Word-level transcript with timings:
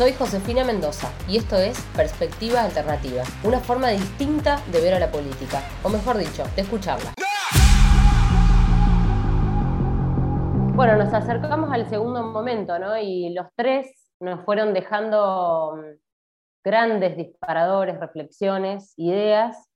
Soy 0.00 0.14
Josefina 0.14 0.64
Mendoza 0.64 1.12
y 1.28 1.36
esto 1.36 1.56
es 1.56 1.78
Perspectiva 1.94 2.62
Alternativa, 2.62 3.22
una 3.44 3.60
forma 3.60 3.90
distinta 3.90 4.58
de 4.72 4.80
ver 4.80 4.94
a 4.94 4.98
la 4.98 5.10
política, 5.10 5.60
o 5.84 5.90
mejor 5.90 6.16
dicho, 6.16 6.42
de 6.56 6.62
escucharla. 6.62 7.12
Bueno, 10.74 10.96
nos 10.96 11.12
acercamos 11.12 11.70
al 11.70 11.86
segundo 11.90 12.22
momento, 12.22 12.78
¿no? 12.78 12.96
Y 12.96 13.34
los 13.34 13.48
tres 13.54 14.10
nos 14.20 14.42
fueron 14.46 14.72
dejando 14.72 15.76
mm, 15.76 15.98
grandes 16.64 17.18
disparadores, 17.18 18.00
reflexiones, 18.00 18.94
ideas, 18.96 19.68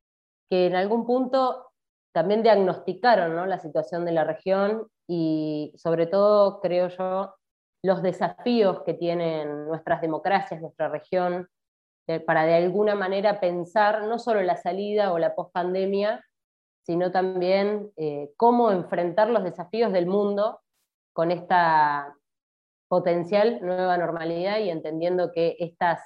que 0.48 0.68
en 0.68 0.74
algún 0.74 1.04
punto 1.04 1.70
también 2.14 2.42
diagnosticaron 2.42 3.36
¿no? 3.36 3.44
la 3.44 3.58
situación 3.58 4.06
de 4.06 4.12
la 4.12 4.24
región 4.24 4.86
y 5.06 5.74
sobre 5.76 6.06
todo, 6.06 6.62
creo 6.62 6.88
yo, 6.88 7.34
los 7.84 8.00
desafíos 8.00 8.82
que 8.84 8.94
tienen 8.94 9.66
nuestras 9.66 10.00
democracias, 10.00 10.62
nuestra 10.62 10.88
región, 10.88 11.50
eh, 12.06 12.18
para 12.18 12.46
de 12.46 12.54
alguna 12.54 12.94
manera 12.94 13.40
pensar 13.40 14.04
no 14.04 14.18
solo 14.18 14.40
la 14.40 14.56
salida 14.56 15.12
o 15.12 15.18
la 15.18 15.34
pospandemia, 15.34 16.24
sino 16.86 17.12
también 17.12 17.92
eh, 17.96 18.30
cómo 18.38 18.70
enfrentar 18.70 19.28
los 19.28 19.44
desafíos 19.44 19.92
del 19.92 20.06
mundo 20.06 20.62
con 21.12 21.30
esta 21.30 22.16
potencial 22.88 23.60
nueva 23.60 23.98
normalidad 23.98 24.60
y 24.60 24.70
entendiendo 24.70 25.30
que 25.30 25.56
estas 25.58 26.00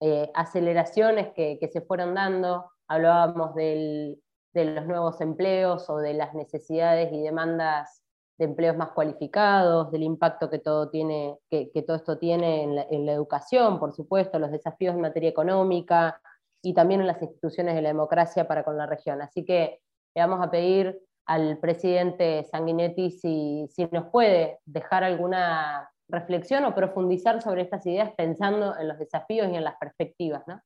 eh, 0.00 0.32
aceleraciones 0.34 1.32
que, 1.32 1.60
se 1.72 1.80
fueron 1.80 2.14
dando, 2.14 2.72
hablábamos 2.88 3.54
de 3.54 4.18
los 4.52 4.86
nuevos 4.86 5.20
empleos 5.20 5.88
o 5.88 5.98
de 5.98 6.14
las 6.14 6.34
necesidades 6.34 7.12
y 7.12 7.22
demandas 7.22 8.03
de 8.38 8.44
empleos 8.44 8.76
más 8.76 8.90
cualificados, 8.90 9.92
del 9.92 10.02
impacto 10.02 10.50
que 10.50 10.58
todo, 10.58 10.90
tiene, 10.90 11.38
que, 11.50 11.70
todo 11.86 11.96
esto 11.96 12.18
tiene 12.18 12.62
en 12.64 13.06
la, 13.06 13.12
educación, 13.12 13.78
por 13.78 13.92
supuesto, 13.94 14.38
los 14.38 14.50
desafíos 14.50 14.94
en 14.94 15.02
materia 15.02 15.30
económica 15.30 16.20
y 16.62 16.74
también 16.74 17.00
en 17.00 17.06
las 17.06 17.22
instituciones 17.22 17.74
de 17.74 17.82
la 17.82 17.88
democracia 17.88 18.48
para 18.48 18.64
con 18.64 18.76
la 18.76 18.86
región. 18.86 19.22
Así 19.22 19.44
que 19.44 19.80
le 20.14 20.22
vamos 20.22 20.44
a 20.44 20.50
pedir 20.50 20.98
al 21.26 21.58
presidente 21.58 22.44
Sanguinetti 22.50 23.10
si, 23.10 23.66
si 23.70 23.86
nos 23.92 24.06
puede 24.10 24.58
dejar 24.64 25.04
alguna 25.04 25.88
reflexión 26.08 26.64
o 26.64 26.74
profundizar 26.74 27.40
sobre 27.40 27.62
estas 27.62 27.86
ideas 27.86 28.10
pensando 28.16 28.76
en 28.78 28.88
los 28.88 28.98
desafíos 28.98 29.48
y 29.50 29.56
en 29.56 29.64
las 29.64 29.76
perspectivas. 29.76 30.42
¿no? 30.46 30.60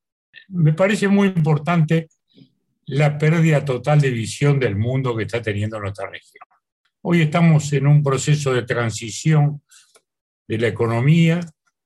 Me 0.48 0.72
parece 0.72 1.08
muy 1.08 1.28
importante 1.28 2.08
la 2.86 3.18
pérdida 3.18 3.64
total 3.64 4.00
de 4.00 4.10
visión 4.10 4.58
del 4.58 4.76
mundo 4.76 5.14
que 5.16 5.24
está 5.24 5.42
teniendo 5.42 5.78
nuestra 5.78 6.08
región. 6.08 6.47
Hoy 7.00 7.22
estamos 7.22 7.72
en 7.72 7.86
un 7.86 8.02
proceso 8.02 8.52
de 8.52 8.62
transición 8.62 9.62
de 10.48 10.58
la 10.58 10.66
economía, 10.66 11.38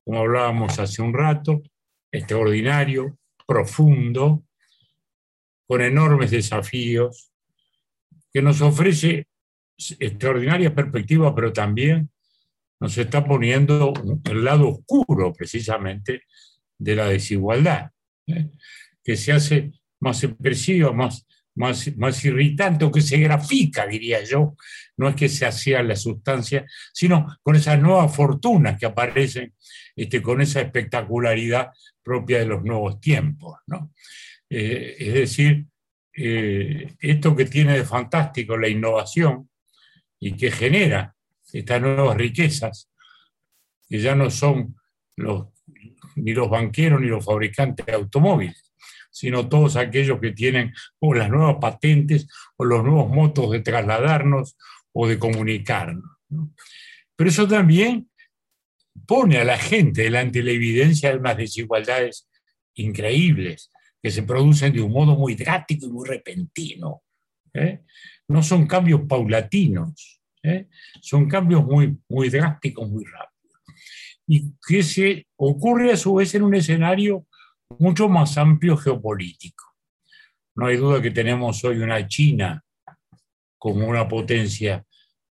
como 0.03 0.21
hablábamos 0.21 0.79
hace 0.79 1.03
un 1.03 1.13
rato, 1.13 1.61
extraordinario, 2.11 3.19
profundo, 3.45 4.43
con 5.67 5.81
enormes 5.81 6.31
desafíos, 6.31 7.31
que 8.33 8.41
nos 8.41 8.61
ofrece 8.61 9.27
extraordinarias 9.99 10.73
perspectivas, 10.73 11.33
pero 11.35 11.53
también 11.53 12.09
nos 12.79 12.97
está 12.97 13.23
poniendo 13.23 13.93
el 14.23 14.43
lado 14.43 14.69
oscuro 14.69 15.31
precisamente 15.31 16.23
de 16.79 16.95
la 16.95 17.05
desigualdad, 17.07 17.91
¿eh? 18.25 18.49
que 19.03 19.15
se 19.15 19.31
hace 19.31 19.73
más 19.99 20.23
expresiva, 20.23 20.91
más, 20.91 21.27
más, 21.55 21.95
más 21.97 22.23
irritante 22.25 22.85
o 22.85 22.91
que 22.91 23.01
se 23.01 23.17
grafica, 23.17 23.85
diría 23.85 24.23
yo, 24.23 24.55
no 24.97 25.09
es 25.09 25.15
que 25.15 25.29
se 25.29 25.45
hacía 25.45 25.83
la 25.83 25.95
sustancia, 25.95 26.65
sino 26.93 27.37
con 27.41 27.55
esas 27.55 27.79
nuevas 27.79 28.15
fortunas 28.15 28.79
que 28.79 28.85
aparecen, 28.85 29.53
este, 29.95 30.21
con 30.21 30.41
esa 30.41 30.61
espectacularidad 30.61 31.71
propia 32.01 32.39
de 32.39 32.45
los 32.45 32.63
nuevos 32.63 32.99
tiempos. 32.99 33.59
Eh, 34.49 34.95
es 34.99 35.13
decir, 35.13 35.65
eh, 36.15 36.93
esto 36.99 37.35
que 37.35 37.45
tiene 37.45 37.73
de 37.73 37.85
fantástico 37.85 38.57
la 38.57 38.67
innovación 38.67 39.49
y 40.19 40.33
que 40.33 40.51
genera 40.51 41.15
estas 41.51 41.81
nuevas 41.81 42.17
riquezas, 42.17 42.89
que 43.87 43.99
ya 43.99 44.15
no 44.15 44.29
son 44.29 44.75
los, 45.15 45.47
ni 46.15 46.33
los 46.33 46.49
banqueros 46.49 47.01
ni 47.01 47.07
los 47.07 47.25
fabricantes 47.25 47.85
de 47.85 47.93
automóviles, 47.93 48.62
sino 49.13 49.47
todos 49.47 49.75
aquellos 49.75 50.19
que 50.19 50.31
tienen 50.31 50.73
o 50.99 51.13
las 51.13 51.29
nuevas 51.29 51.57
patentes 51.61 52.27
o 52.57 52.65
los 52.65 52.83
nuevos 52.83 53.09
modos 53.09 53.51
de 53.51 53.59
trasladarnos 53.59 54.57
o 54.91 55.07
de 55.07 55.19
comunicarnos. 55.19 56.03
Pero 57.15 57.29
eso 57.29 57.47
también 57.47 58.09
pone 59.05 59.37
a 59.37 59.43
la 59.43 59.57
gente 59.57 60.01
delante 60.01 60.39
de 60.39 60.45
la 60.45 60.51
evidencia 60.51 61.11
de 61.11 61.19
unas 61.19 61.37
desigualdades 61.37 62.27
increíbles 62.73 63.69
que 64.01 64.09
se 64.09 64.23
producen 64.23 64.73
de 64.73 64.81
un 64.81 64.91
modo 64.91 65.15
muy 65.15 65.35
drástico 65.35 65.85
y 65.85 65.91
muy 65.91 66.09
repentino. 66.09 67.03
¿eh? 67.53 67.81
No 68.27 68.41
son 68.41 68.65
cambios 68.65 69.01
paulatinos, 69.07 70.21
¿eh? 70.41 70.67
son 71.01 71.29
cambios 71.29 71.63
muy, 71.63 71.95
muy 72.09 72.29
drásticos, 72.29 72.89
muy 72.89 73.05
rápidos. 73.05 73.61
Y 74.25 74.53
que 74.67 74.81
se 74.81 75.27
ocurre 75.35 75.91
a 75.91 75.97
su 75.97 76.15
vez 76.15 76.33
en 76.33 76.41
un 76.41 76.55
escenario 76.55 77.27
mucho 77.79 78.09
más 78.09 78.37
amplio 78.37 78.77
geopolítico. 78.77 79.63
No 80.55 80.67
hay 80.67 80.77
duda 80.77 81.01
que 81.01 81.11
tenemos 81.11 81.63
hoy 81.63 81.79
una 81.79 82.07
China 82.07 82.63
como 83.57 83.87
una 83.87 84.07
potencia 84.07 84.85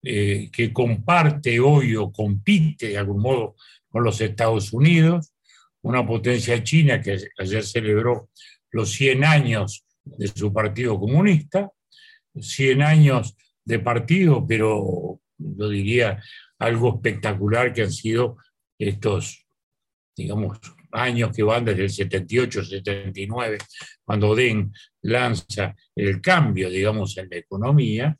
eh, 0.03 0.49
que 0.51 0.71
comparte 0.71 1.59
hoy 1.59 1.95
o 1.95 2.11
compite 2.11 2.89
de 2.89 2.97
algún 2.97 3.21
modo 3.21 3.55
con 3.89 4.03
los 4.03 4.21
Estados 4.21 4.73
Unidos, 4.73 5.33
una 5.81 6.05
potencia 6.05 6.63
china 6.63 7.01
que 7.01 7.17
ayer 7.37 7.63
celebró 7.63 8.29
los 8.71 8.91
100 8.91 9.23
años 9.23 9.85
de 10.03 10.27
su 10.27 10.53
Partido 10.53 10.99
Comunista, 10.99 11.71
100 12.39 12.81
años 12.81 13.35
de 13.65 13.79
partido, 13.79 14.45
pero 14.47 15.19
yo 15.37 15.69
diría 15.69 16.21
algo 16.59 16.95
espectacular 16.95 17.73
que 17.73 17.83
han 17.83 17.91
sido 17.91 18.37
estos, 18.77 19.45
digamos, 20.15 20.59
años 20.91 21.35
que 21.35 21.43
van 21.43 21.65
desde 21.65 21.83
el 21.83 21.89
78, 21.89 22.63
79, 22.63 23.57
cuando 24.03 24.35
Den 24.35 24.71
lanza 25.01 25.75
el 25.95 26.21
cambio, 26.21 26.69
digamos, 26.69 27.17
en 27.17 27.29
la 27.29 27.37
economía 27.37 28.17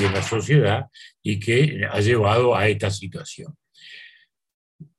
y 0.00 0.04
en 0.04 0.12
la 0.12 0.22
sociedad 0.22 0.86
y 1.22 1.38
que 1.38 1.82
ha 1.90 2.00
llevado 2.00 2.56
a 2.56 2.68
esta 2.68 2.90
situación. 2.90 3.54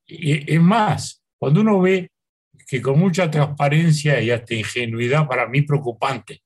Es 0.06 0.62
más, 0.62 1.24
cuando 1.38 1.62
uno 1.62 1.82
ve 1.82 2.12
que 2.68 2.82
con 2.82 3.00
mucha 3.00 3.30
transparencia 3.30 4.22
y 4.22 4.32
hasta 4.32 4.54
ingenuidad, 4.54 5.28
para 5.28 5.48
mí 5.48 5.62
preocupante, 5.62 6.42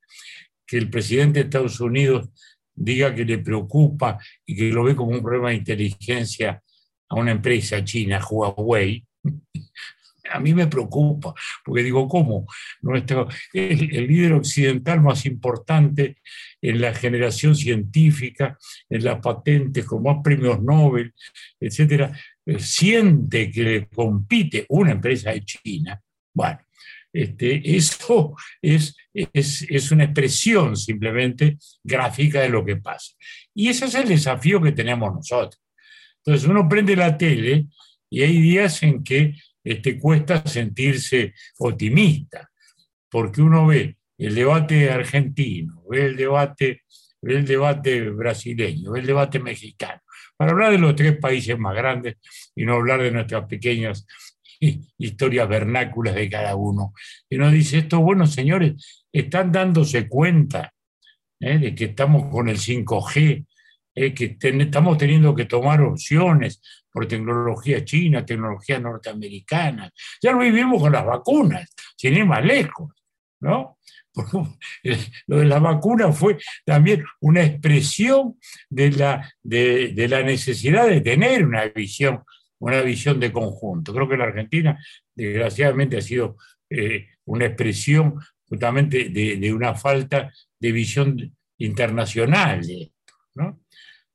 que 0.66 0.78
el 0.78 0.90
presidente 0.90 1.40
de 1.40 1.46
Estados 1.46 1.80
Unidos 1.80 2.30
diga 2.74 3.14
que 3.14 3.26
le 3.26 3.38
preocupa 3.38 4.20
y 4.46 4.56
que 4.56 4.70
lo 4.70 4.84
ve 4.84 4.96
como 4.96 5.12
un 5.12 5.22
problema 5.22 5.50
de 5.50 5.56
inteligencia 5.56 6.62
a 7.10 7.16
una 7.16 7.32
empresa 7.32 7.84
china, 7.84 8.20
Huawei, 8.28 9.06
a 10.32 10.40
mí 10.40 10.54
me 10.54 10.68
preocupa, 10.68 11.34
porque 11.64 11.84
digo, 11.84 12.08
¿cómo? 12.08 12.48
Nuestro, 12.82 13.28
el, 13.54 14.08
líder 14.08 14.34
occidental 14.34 15.02
más 15.02 15.26
importante 15.26 16.18
en 16.62 16.82
la 16.82 16.94
generación 16.94 17.56
científica, 17.56 18.58
en 18.90 19.04
las 19.04 19.20
patentes, 19.20 19.86
con 19.86 20.04
más 20.04 20.18
premios 20.24 20.62
Nobel, 20.62 21.14
etcétera, 21.60 22.18
eh, 22.46 22.60
siente 22.60 23.52
que 23.52 23.64
le 23.64 23.88
compite 23.88 24.66
una 24.70 24.92
empresa 24.92 25.32
de 25.32 25.44
China. 25.44 26.02
Bueno, 26.34 26.60
este, 27.14 27.76
eso 27.76 28.36
es, 28.62 28.96
es, 29.14 29.66
es, 29.70 29.92
una 29.92 30.04
expresión 30.04 30.76
simplemente 30.76 31.58
gráfica 31.82 32.42
de 32.42 32.50
lo 32.50 32.66
que 32.66 32.76
pasa. 32.76 33.14
Y 33.54 33.70
ese 33.70 33.86
es 33.86 33.96
el 33.96 34.08
desafío 34.08 34.62
que 34.62 34.74
tenemos 34.74 35.14
nosotros. 35.14 35.62
Entonces 36.18 36.50
uno 36.50 36.68
prende 36.68 36.96
la 36.96 37.18
tele 37.18 37.68
y 38.10 38.22
hay 38.22 38.42
días 38.42 38.84
en 38.84 39.04
que 39.04 39.36
este, 39.66 39.98
cuesta 40.00 40.46
sentirse 40.46 41.34
optimista, 41.58 42.52
porque 43.10 43.42
uno 43.42 43.66
ve 43.66 43.98
el 44.18 44.36
debate 44.36 44.92
argentino, 44.92 45.82
ve 45.90 46.06
el 46.06 46.16
debate, 46.16 46.84
el 47.24 47.46
debate 47.46 48.10
brasileño, 48.12 48.92
ve 48.92 49.00
el 49.00 49.08
debate 49.08 49.40
mexicano, 49.40 50.02
para 50.38 50.52
hablar 50.52 50.72
de 50.72 50.78
los 50.78 50.96
tres 50.96 51.18
países 51.18 51.58
más 51.58 51.76
grandes 51.76 52.18
y 52.56 52.64
no 52.64 52.76
hablar 52.76 53.02
de 53.02 53.10
nuestras 53.10 53.46
pequeñas 53.48 54.06
historias 55.00 55.50
vernáculas 55.50 56.14
de 56.14 56.30
cada 56.30 56.56
uno. 56.56 56.94
Y 57.28 57.38
uno 57.38 57.50
dice, 57.50 57.80
estos 57.80 58.02
buenos 58.02 58.34
señores 58.34 59.06
están 59.12 59.52
dándose 59.52 60.08
cuenta 60.08 60.74
¿eh? 61.40 61.58
de 61.58 61.74
que 61.74 61.86
estamos 61.86 62.32
con 62.32 62.50
el 62.50 62.58
5G, 62.58 63.46
¿eh? 63.96 64.14
que 64.14 64.38
estamos 64.40 64.98
teniendo 65.00 65.34
que 65.34 65.46
tomar 65.46 65.82
opciones 65.82 66.62
por 66.96 67.10
tecnología 67.10 67.84
china, 67.84 68.26
tecnología 68.26 68.80
norteamericana. 68.80 69.92
Ya 70.22 70.32
lo 70.32 70.40
vivimos 70.40 70.82
con 70.82 70.94
las 70.94 71.06
vacunas, 71.06 71.70
sin 71.98 72.14
ir 72.14 72.26
más 72.26 72.42
lejos, 72.42 72.94
¿no? 73.42 73.78
Lo 75.28 75.40
de 75.40 75.46
las 75.46 75.62
vacunas 75.62 76.18
fue 76.18 76.38
también 76.64 77.04
una 77.20 77.44
expresión 77.44 78.40
de 78.70 78.92
la, 78.92 79.30
de, 79.44 80.08
la 80.08 80.24
necesidad 80.24 80.88
de 80.88 81.02
tener 81.02 81.46
una 81.46 81.66
visión 81.66 82.24
una 82.60 82.82
visión 82.82 83.20
de 83.20 83.34
conjunto. 83.34 83.94
Creo 83.94 84.08
que 84.08 84.16
la 84.16 84.24
Argentina, 84.24 84.80
desgraciadamente, 85.14 85.98
ha 85.98 86.02
sido 86.02 86.38
eh, 86.70 87.08
una 87.26 87.48
expresión 87.48 88.22
justamente 88.48 89.10
de, 89.10 89.54
una 89.54 89.76
falta 89.76 90.32
de 90.58 90.72
visión 90.72 91.36
internacional 91.58 92.66
de 92.66 92.84
esto, 92.84 93.14
¿no? 93.36 93.60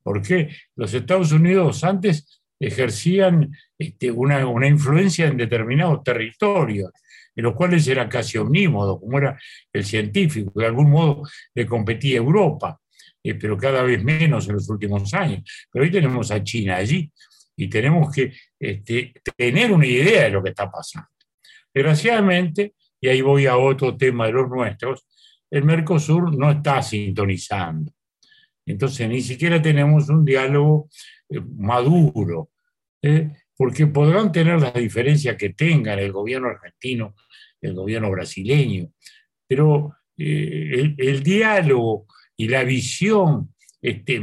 Porque 0.03 0.57
los 0.77 0.95
Estados 0.95 1.31
Unidos 1.31 1.85
antes 1.85 2.40
ejercían 2.61 3.51
este, 3.79 4.11
una, 4.11 4.47
una, 4.47 4.69
influencia 4.69 5.27
en 5.27 5.39
determinados 5.39 6.05
territorios, 6.05 6.91
en 7.35 7.45
los 7.45 7.55
cuales 7.55 7.89
era 7.89 8.09
casi 8.09 8.37
omnímodo, 8.37 9.01
como 9.01 9.19
era 9.19 9.39
el 9.73 9.85
científico, 9.85 10.53
de 10.55 10.67
algún 10.67 10.91
modo 10.91 11.23
le 11.55 11.67
competía 11.67 12.19
Europa, 12.19 12.79
eh, 13.23 13.35
pero 13.35 13.57
cada 13.57 13.83
vez 13.83 14.05
menos 14.05 14.47
en 14.49 14.55
los 14.55 14.69
últimos 14.69 15.13
años. 15.15 15.43
Pero 15.73 15.85
hoy 15.85 15.91
tenemos 15.91 16.31
a 16.31 16.43
China 16.45 16.77
allí 16.77 17.11
y 17.57 17.69
tenemos 17.69 18.15
que 18.15 18.33
este, 18.59 19.15
tener 19.37 19.73
una 19.73 19.87
idea 19.87 20.25
de 20.25 20.31
lo 20.31 20.43
que 20.43 20.51
está 20.51 20.71
pasando. 20.71 21.09
Desgraciadamente, 21.73 22.75
y 23.01 23.09
ahí 23.09 23.23
voy 23.23 23.47
a 23.47 23.57
otro 23.57 23.97
tema 23.97 24.27
de 24.27 24.33
los 24.33 24.49
nuestros, 24.49 25.07
el 25.51 25.65
Mercosur 25.65 26.37
no 26.37 26.51
está 26.51 26.83
sintonizando. 26.83 27.93
Entonces, 28.67 29.09
ni 29.09 29.21
siquiera 29.21 29.61
tenemos 29.61 30.09
un 30.09 30.25
diálogo 30.25 30.89
maduro, 31.57 32.51
¿eh? 33.03 33.31
porque 33.57 33.87
podrán 33.87 34.33
tener 34.33 34.61
las 34.61 34.75
diferencias 34.75 35.37
que 35.37 35.51
tengan 35.51 35.99
el 35.99 36.13
gobierno 36.13 36.49
argentino, 36.49 37.15
el 37.61 37.75
gobierno 37.75 38.11
brasileño, 38.11 38.93
pero 39.47 39.97
eh, 40.17 40.95
el, 40.97 41.23
diálogo 41.23 42.07
y 42.37 42.49
la 42.49 42.65
visión 42.65 43.55
este, 43.83 44.23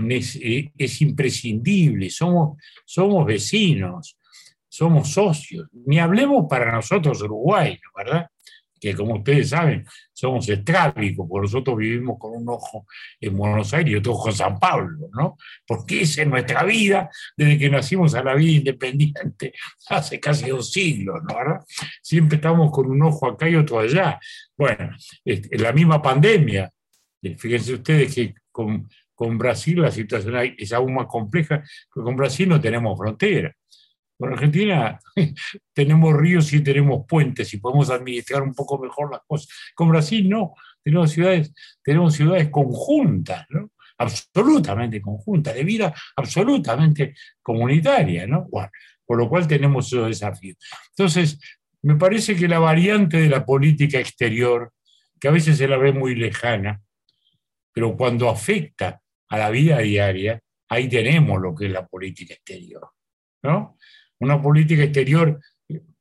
es, 0.77 1.01
imprescindible, 1.01 2.09
somos, 2.09 2.57
somos 2.85 3.25
vecinos, 3.25 4.17
somos 4.67 5.11
socios, 5.11 5.67
ni 5.85 5.99
hablemos 5.99 6.45
para 6.49 6.71
nosotros 6.71 7.21
Uruguay, 7.21 7.79
¿verdad? 7.95 8.27
Que 8.79 8.95
como 8.95 9.15
ustedes 9.15 9.49
saben, 9.49 9.85
somos 10.13 10.47
estrábicos, 10.49 11.27
porque 11.29 11.45
nosotros 11.45 11.77
vivimos 11.77 12.17
con 12.19 12.31
un 12.33 12.49
ojo 12.49 12.85
en 13.19 13.37
Buenos 13.37 13.73
Aires 13.73 13.93
y 13.93 13.95
otro 13.95 14.13
ojo 14.13 14.29
en 14.29 14.35
San 14.35 14.59
Pablo, 14.59 15.09
¿no? 15.13 15.37
Porque 15.65 16.01
esa 16.01 16.21
es 16.21 16.27
nuestra 16.27 16.63
vida 16.63 17.09
desde 17.35 17.57
que 17.57 17.69
nacimos 17.69 18.15
a 18.15 18.23
la 18.23 18.35
vida 18.35 18.57
independiente, 18.57 19.53
hace 19.89 20.19
casi 20.19 20.49
dos 20.49 20.71
siglos, 20.71 21.21
¿no? 21.27 21.35
¿verdad? 21.35 21.59
Siempre 22.01 22.37
estamos 22.37 22.71
con 22.71 22.89
un 22.89 23.01
ojo 23.03 23.27
acá 23.27 23.49
y 23.49 23.55
otro 23.55 23.79
allá. 23.79 24.19
Bueno, 24.57 24.95
este, 25.23 25.57
la 25.57 25.71
misma 25.71 26.01
pandemia, 26.01 26.71
eh, 27.21 27.35
fíjense 27.37 27.73
ustedes 27.73 28.13
que 28.13 28.33
con, 28.51 28.87
con 29.13 29.37
Brasil 29.37 29.81
la 29.81 29.91
situación 29.91 30.35
es 30.57 30.73
aún 30.73 30.93
más 30.93 31.07
compleja, 31.07 31.63
porque 31.93 32.05
con 32.05 32.15
Brasil 32.15 32.49
no 32.49 32.59
tenemos 32.59 32.97
frontera. 32.97 33.53
Con 34.17 34.33
Argentina 34.33 34.99
tenemos 35.73 36.13
ríos 36.15 36.51
y 36.53 36.61
tenemos 36.61 37.05
puentes 37.07 37.53
y 37.53 37.57
podemos 37.57 37.89
administrar 37.89 38.41
un 38.41 38.53
poco 38.53 38.79
mejor 38.79 39.11
las 39.11 39.21
cosas. 39.27 39.49
Con 39.75 39.89
Brasil 39.89 40.27
no, 40.27 40.53
tenemos 40.83 41.11
ciudades, 41.11 41.53
tenemos 41.83 42.15
ciudades 42.15 42.49
conjuntas, 42.49 43.45
¿no? 43.49 43.71
absolutamente 43.99 45.01
conjuntas, 45.01 45.55
de 45.55 45.63
vida 45.63 45.93
absolutamente 46.15 47.15
comunitaria, 47.41 48.27
¿no? 48.27 48.47
Bueno, 48.49 48.69
por 49.05 49.17
lo 49.17 49.29
cual 49.29 49.47
tenemos 49.47 49.87
esos 49.87 50.07
desafíos. 50.07 50.57
Entonces, 50.89 51.39
me 51.81 51.95
parece 51.95 52.35
que 52.35 52.47
la 52.47 52.59
variante 52.59 53.17
de 53.17 53.29
la 53.29 53.45
política 53.45 53.99
exterior, 53.99 54.73
que 55.19 55.27
a 55.27 55.31
veces 55.31 55.57
se 55.57 55.67
la 55.67 55.77
ve 55.77 55.93
muy 55.93 56.15
lejana, 56.15 56.81
pero 57.73 57.95
cuando 57.95 58.29
afecta 58.29 59.01
a 59.29 59.37
la 59.37 59.49
vida 59.49 59.79
diaria, 59.79 60.39
ahí 60.69 60.89
tenemos 60.89 61.41
lo 61.41 61.55
que 61.55 61.67
es 61.67 61.71
la 61.71 61.87
política 61.87 62.33
exterior. 62.33 62.89
¿no? 63.43 63.77
Una 64.19 64.41
política 64.41 64.83
exterior. 64.83 65.39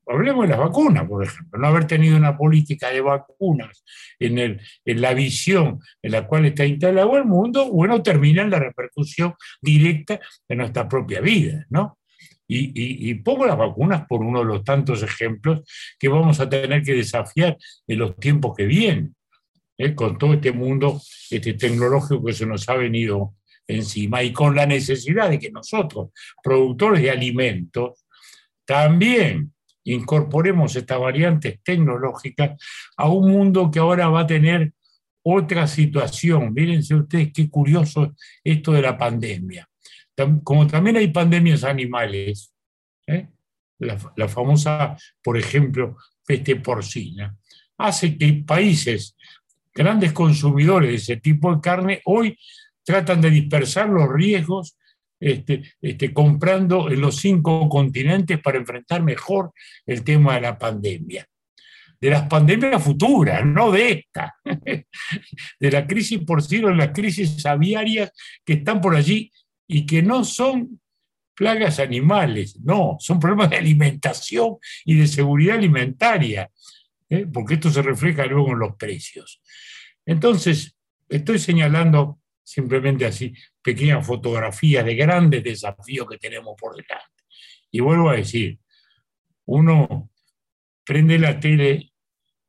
Hablemos 0.09 0.45
de 0.45 0.51
las 0.51 0.61
vacunas, 0.61 1.09
por 1.09 1.25
ejemplo, 1.25 1.59
no 1.59 1.67
haber 1.67 1.87
tenido 1.87 2.17
una 2.17 2.37
política 2.37 2.91
de 2.91 3.01
vacunas 3.01 3.85
en, 4.21 4.39
el, 4.39 4.61
en 4.85 5.01
la 5.01 5.15
visión 5.15 5.81
en 6.01 6.13
la 6.13 6.27
cual 6.27 6.47
está 6.47 6.65
instalado 6.65 7.17
el 7.17 7.25
mundo, 7.25 7.71
bueno, 7.73 8.01
termina 8.03 8.43
en 8.43 8.51
la 8.51 8.61
repercusión 8.61 9.35
directa 9.61 10.21
de 10.49 10.57
nuestra 10.57 10.89
propia 10.89 11.21
vida, 11.21 11.67
¿no? 11.71 11.99
Y, 12.49 13.15
pongo 13.15 13.45
las 13.45 13.59
vacunas 13.59 14.07
por 14.09 14.23
uno 14.23 14.41
de 14.41 14.45
los 14.45 14.65
tantos 14.65 15.03
ejemplos 15.03 15.63
que 15.99 16.09
vamos 16.09 16.39
a 16.39 16.49
tener 16.49 16.83
que 16.83 16.95
desafiar 16.95 17.57
en 17.89 17.99
los 17.99 18.17
tiempos 18.17 18.55
que 18.57 18.67
vienen, 18.67 19.17
¿eh? 19.77 19.95
con 19.95 20.17
todo 20.17 20.35
este 20.35 20.53
mundo 20.53 21.01
este 21.31 21.55
tecnológico 21.55 22.25
que 22.25 22.33
se 22.33 22.47
nos 22.47 22.69
ha 22.69 22.75
venido 22.75 23.35
encima 23.67 24.23
y 24.23 24.33
con 24.33 24.55
la 24.55 24.65
necesidad 24.65 25.29
de 25.29 25.41
que 25.41 25.51
nosotros, 25.51 26.11
productores 26.43 27.03
de 27.03 27.11
alimentos, 27.11 28.06
también 28.67 29.53
incorporemos 29.85 30.75
estas 30.77 30.99
variantes 30.99 31.61
tecnológicas 31.63 32.61
a 32.97 33.09
un 33.09 33.31
mundo 33.31 33.71
que 33.71 33.79
ahora 33.79 34.09
va 34.09 34.21
a 34.21 34.27
tener 34.27 34.73
otra 35.23 35.67
situación. 35.67 36.53
Mírense 36.53 36.95
ustedes 36.95 37.33
qué 37.33 37.49
curioso 37.49 38.15
esto 38.43 38.73
de 38.73 38.83
la 38.83 38.99
pandemia. 38.99 39.69
Como 40.43 40.67
también 40.67 40.97
hay 40.97 41.09
pandemias 41.09 41.63
animales, 41.63 42.53
¿eh? 43.07 43.29
la, 43.79 44.29
famosa, 44.29 44.97
por 45.23 45.37
ejemplo, 45.37 45.97
peste 46.25 46.57
porcina, 46.57 47.37
hace 47.79 48.17
que 48.17 48.43
países 48.47 49.17
grandes 49.75 50.13
consumidores 50.13 50.91
de 50.91 50.97
ese 50.97 51.17
tipo 51.19 51.55
de 51.55 51.61
carne 51.61 52.01
hoy 52.07 52.39
tratan 52.83 53.21
de 53.21 53.31
dispersar 53.31 53.89
los 53.89 54.09
riesgos 54.11 54.77
este, 55.19 55.63
este, 55.81 56.13
comprando 56.13 56.91
en 56.91 57.01
los 57.01 57.17
cinco 57.17 57.69
continentes 57.69 58.39
para 58.41 58.59
enfrentar 58.59 59.03
mejor 59.03 59.53
el 59.87 60.05
tema 60.05 60.35
de 60.35 60.41
la 60.43 60.59
pandemia. 60.59 61.27
De 61.99 62.11
las 62.11 62.29
pandemias 62.29 62.83
futuras, 62.83 63.45
no 63.45 63.71
de 63.71 63.93
esta. 63.93 64.35
De 65.59 65.71
la 65.71 65.87
crisis 65.87 66.21
porcina, 66.27 66.69
de 66.69 66.75
las 66.75 66.91
crisis 66.93 67.45
aviarias 67.47 68.13
que 68.45 68.55
están 68.55 68.81
por 68.83 68.95
allí 68.95 69.33
y 69.67 69.87
que 69.87 70.03
no 70.03 70.23
son 70.25 70.79
plagas 71.35 71.79
animales, 71.79 72.59
no, 72.61 72.97
son 72.99 73.21
problemas 73.21 73.51
de 73.51 73.57
alimentación 73.57 74.57
y 74.85 74.95
de 74.95 75.07
seguridad 75.07 75.57
alimentaria, 75.57 76.51
¿eh? 77.09 77.27
porque 77.33 77.55
esto 77.55 77.71
se 77.71 77.83
refleja 77.83 78.25
luego 78.27 78.53
en 78.53 78.59
los 78.59 78.77
precios. 78.77 79.41
Entonces, 80.05 80.77
estoy 81.09 81.39
señalando 81.39 82.19
simplemente 82.47 83.05
así, 83.05 83.35
pequeñas 83.61 84.07
fotografías 84.07 84.85
de 84.85 84.95
grandes 84.95 85.43
desafíos 85.43 86.07
que 86.09 86.17
tenemos 86.17 86.55
por 86.57 86.77
delante. 86.77 87.25
Y 87.73 87.81
vuelvo 87.81 88.11
a 88.11 88.17
decir, 88.17 88.61
uno 89.47 90.11
prende 90.85 91.19
la 91.19 91.41
tele 91.41 91.93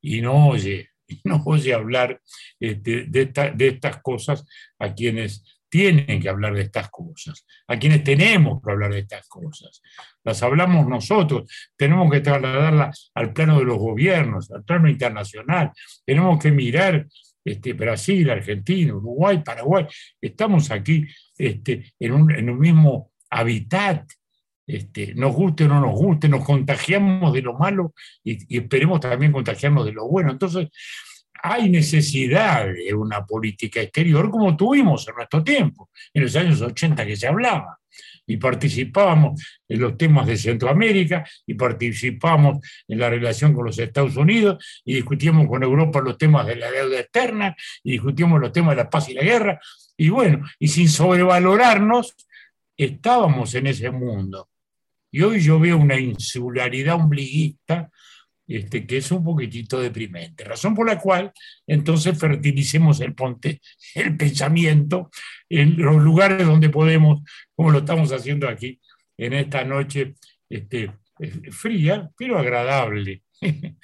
y 0.00 0.20
no 0.20 0.48
oye, 0.48 0.90
no 1.24 1.42
oye 1.46 1.74
hablar 1.74 2.20
este, 2.60 3.06
de, 3.06 3.26
de 3.26 3.68
estas 3.68 4.00
cosas 4.00 4.46
a 4.78 4.94
quienes 4.94 5.58
tienen 5.68 6.20
que 6.20 6.28
hablar 6.28 6.54
de 6.54 6.62
estas 6.62 6.88
cosas, 6.90 7.44
a 7.66 7.78
quienes 7.78 8.04
tenemos 8.04 8.62
que 8.62 8.70
hablar 8.70 8.92
de 8.92 9.00
estas 9.00 9.28
cosas. 9.28 9.82
Las 10.24 10.42
hablamos 10.42 10.86
nosotros, 10.86 11.50
tenemos 11.76 12.10
que 12.10 12.20
trasladarlas 12.20 13.10
al 13.14 13.32
plano 13.32 13.58
de 13.58 13.64
los 13.64 13.78
gobiernos, 13.78 14.50
al 14.52 14.64
plano 14.64 14.88
internacional, 14.88 15.72
tenemos 16.06 16.38
que 16.42 16.52
mirar 16.52 17.06
este, 17.48 17.72
Brasil, 17.72 18.28
Argentina, 18.30 18.94
Uruguay, 18.94 19.42
Paraguay, 19.42 19.86
estamos 20.20 20.70
aquí 20.70 21.06
este, 21.36 21.92
en, 21.98 22.12
un, 22.12 22.58
mismo 22.58 23.12
hábitat, 23.30 24.10
este, 24.66 25.14
nos 25.14 25.34
guste 25.34 25.64
o 25.64 25.68
no 25.68 25.80
nos 25.80 25.94
guste, 25.94 26.28
nos 26.28 26.44
contagiamos 26.44 27.32
de 27.32 27.42
lo 27.42 27.54
malo 27.54 27.94
y, 28.22 28.58
esperemos 28.58 29.00
también 29.00 29.32
contagiarnos 29.32 29.86
de 29.86 29.92
lo 29.92 30.06
bueno. 30.08 30.30
Entonces, 30.30 30.68
hay 31.42 31.68
necesidad 31.68 32.66
de 32.66 32.94
una 32.94 33.24
política 33.24 33.80
exterior 33.80 34.30
como 34.30 34.56
tuvimos 34.56 35.06
en 35.08 35.14
nuestro 35.14 35.42
tiempo, 35.42 35.90
en 36.12 36.22
los 36.22 36.36
años 36.36 36.60
80 36.60 37.06
que 37.06 37.16
se 37.16 37.26
hablaba 37.26 37.78
y 38.28 38.36
participábamos 38.36 39.42
en 39.66 39.80
los 39.80 39.96
temas 39.96 40.26
de 40.26 40.36
Centroamérica 40.36 41.24
y 41.46 41.54
participamos 41.54 42.58
en 42.86 42.98
la 42.98 43.08
relación 43.08 43.54
con 43.54 43.64
los 43.64 43.78
Estados 43.78 44.16
Unidos 44.16 44.62
y 44.84 44.94
discutíamos 44.94 45.48
con 45.48 45.62
Europa 45.62 46.00
los 46.00 46.18
temas 46.18 46.46
de 46.46 46.56
la 46.56 46.70
deuda 46.70 47.00
externa 47.00 47.56
y 47.82 47.92
discutíamos 47.92 48.38
los 48.38 48.52
temas 48.52 48.76
de 48.76 48.84
la 48.84 48.90
paz 48.90 49.08
y 49.08 49.14
la 49.14 49.22
guerra. 49.22 49.58
Y 49.96 50.10
bueno, 50.10 50.44
y 50.58 50.68
sin 50.68 50.88
sobrevalorarnos, 50.88 52.14
estábamos 52.76 53.54
en 53.54 53.66
ese 53.68 53.90
mundo. 53.90 54.48
Y 55.10 55.22
hoy 55.22 55.40
yo 55.40 55.58
veo 55.58 55.78
una 55.78 55.98
insularidad 55.98 56.96
ombliguista 56.96 57.90
este, 58.48 58.86
que 58.86 58.96
es 58.96 59.10
un 59.12 59.22
poquitito 59.22 59.78
deprimente. 59.78 60.42
Razón 60.42 60.74
por 60.74 60.86
la 60.86 60.98
cual 60.98 61.32
entonces 61.66 62.18
fertilicemos 62.18 63.00
el, 63.00 63.14
ponte, 63.14 63.60
el 63.94 64.16
pensamiento 64.16 65.10
en 65.48 65.80
los 65.80 65.96
lugares 65.96 66.46
donde 66.46 66.70
podemos, 66.70 67.20
como 67.54 67.70
lo 67.70 67.80
estamos 67.80 68.10
haciendo 68.10 68.48
aquí 68.48 68.80
en 69.18 69.34
esta 69.34 69.64
noche 69.64 70.14
este, 70.48 70.90
fría, 71.50 72.10
pero 72.16 72.38
agradable. 72.38 73.22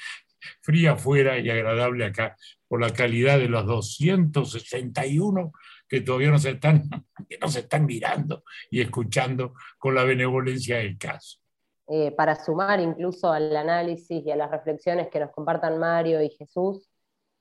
fría 0.63 0.93
afuera 0.93 1.39
y 1.39 1.51
agradable 1.51 2.05
acá, 2.05 2.37
por 2.69 2.81
la 2.81 2.91
calidad 2.91 3.39
de 3.39 3.49
los 3.49 3.67
261 3.67 5.53
que 5.89 6.01
todavía 6.01 6.31
nos 6.31 6.45
están, 6.45 6.89
que 7.29 7.39
nos 7.39 7.55
están 7.57 7.87
mirando 7.87 8.45
y 8.71 8.81
escuchando 8.81 9.55
con 9.79 9.95
la 9.95 10.05
benevolencia 10.05 10.79
del 10.79 10.99
caso. 10.99 11.44
Eh, 11.89 12.13
para 12.13 12.37
sumar 12.37 12.81
incluso 12.81 13.31
al 13.31 13.55
análisis 13.57 14.25
y 14.25 14.31
a 14.31 14.37
las 14.37 14.51
reflexiones 14.51 15.09
que 15.09 15.21
nos 15.21 15.31
compartan 15.33 15.79
Mario 15.79 16.23
y 16.23 16.31
Jesús 16.31 16.89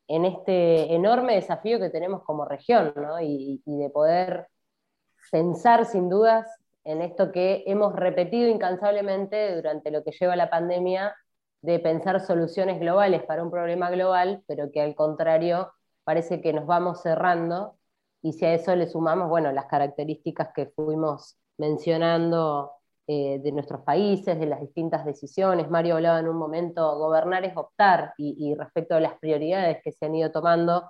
en 0.07 0.25
este 0.25 0.93
enorme 0.93 1.35
desafío 1.35 1.79
que 1.79 1.89
tenemos 1.89 2.23
como 2.23 2.45
región, 2.45 2.93
¿no? 2.95 3.21
y, 3.21 3.61
y 3.65 3.77
de 3.77 3.89
poder 3.89 4.47
pensar 5.31 5.85
sin 5.85 6.09
dudas 6.09 6.47
en 6.83 7.01
esto 7.01 7.31
que 7.31 7.63
hemos 7.67 7.95
repetido 7.95 8.49
incansablemente 8.49 9.55
durante 9.55 9.91
lo 9.91 10.03
que 10.03 10.11
lleva 10.11 10.35
la 10.35 10.49
pandemia, 10.49 11.15
de 11.61 11.79
pensar 11.79 12.19
soluciones 12.19 12.79
globales 12.79 13.23
para 13.23 13.41
un 13.41 13.49
problema 13.49 13.89
global, 13.89 14.43
pero 14.47 14.69
que 14.71 14.81
al 14.81 14.95
contrario 14.95 15.71
parece 16.03 16.41
que 16.41 16.51
nos 16.51 16.65
vamos 16.65 17.01
cerrando, 17.01 17.77
y 18.21 18.33
si 18.33 18.45
a 18.45 18.53
eso 18.53 18.75
le 18.75 18.87
sumamos, 18.87 19.29
bueno, 19.29 19.51
las 19.51 19.65
características 19.65 20.49
que 20.53 20.67
fuimos 20.67 21.37
mencionando 21.57 22.71
eh, 23.05 23.39
de 23.43 23.51
nuestros 23.51 23.81
países, 23.81 24.39
de 24.39 24.45
las 24.45 24.61
distintas 24.61 25.05
decisiones. 25.05 25.69
Mario 25.69 25.95
hablaba 25.95 26.19
en 26.19 26.29
un 26.29 26.37
momento, 26.37 26.97
gobernar 26.97 27.43
es 27.43 27.55
optar, 27.57 28.13
y, 28.17 28.55
respecto 28.55 28.95
a 28.95 29.01
las 29.01 29.17
prioridades 29.19 29.81
que 29.83 29.91
se 29.91 30.05
han 30.05 30.15
ido 30.15 30.31
tomando, 30.31 30.89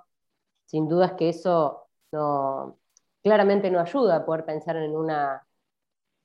sin 0.66 0.88
duda 0.88 1.06
es 1.06 1.12
que 1.14 1.28
eso 1.30 1.88
no, 2.12 2.78
claramente 3.22 3.70
no 3.70 3.80
ayuda 3.80 4.16
a 4.16 4.26
poder 4.26 4.44
pensar 4.44 4.76
en 4.76 4.96
una, 4.96 5.44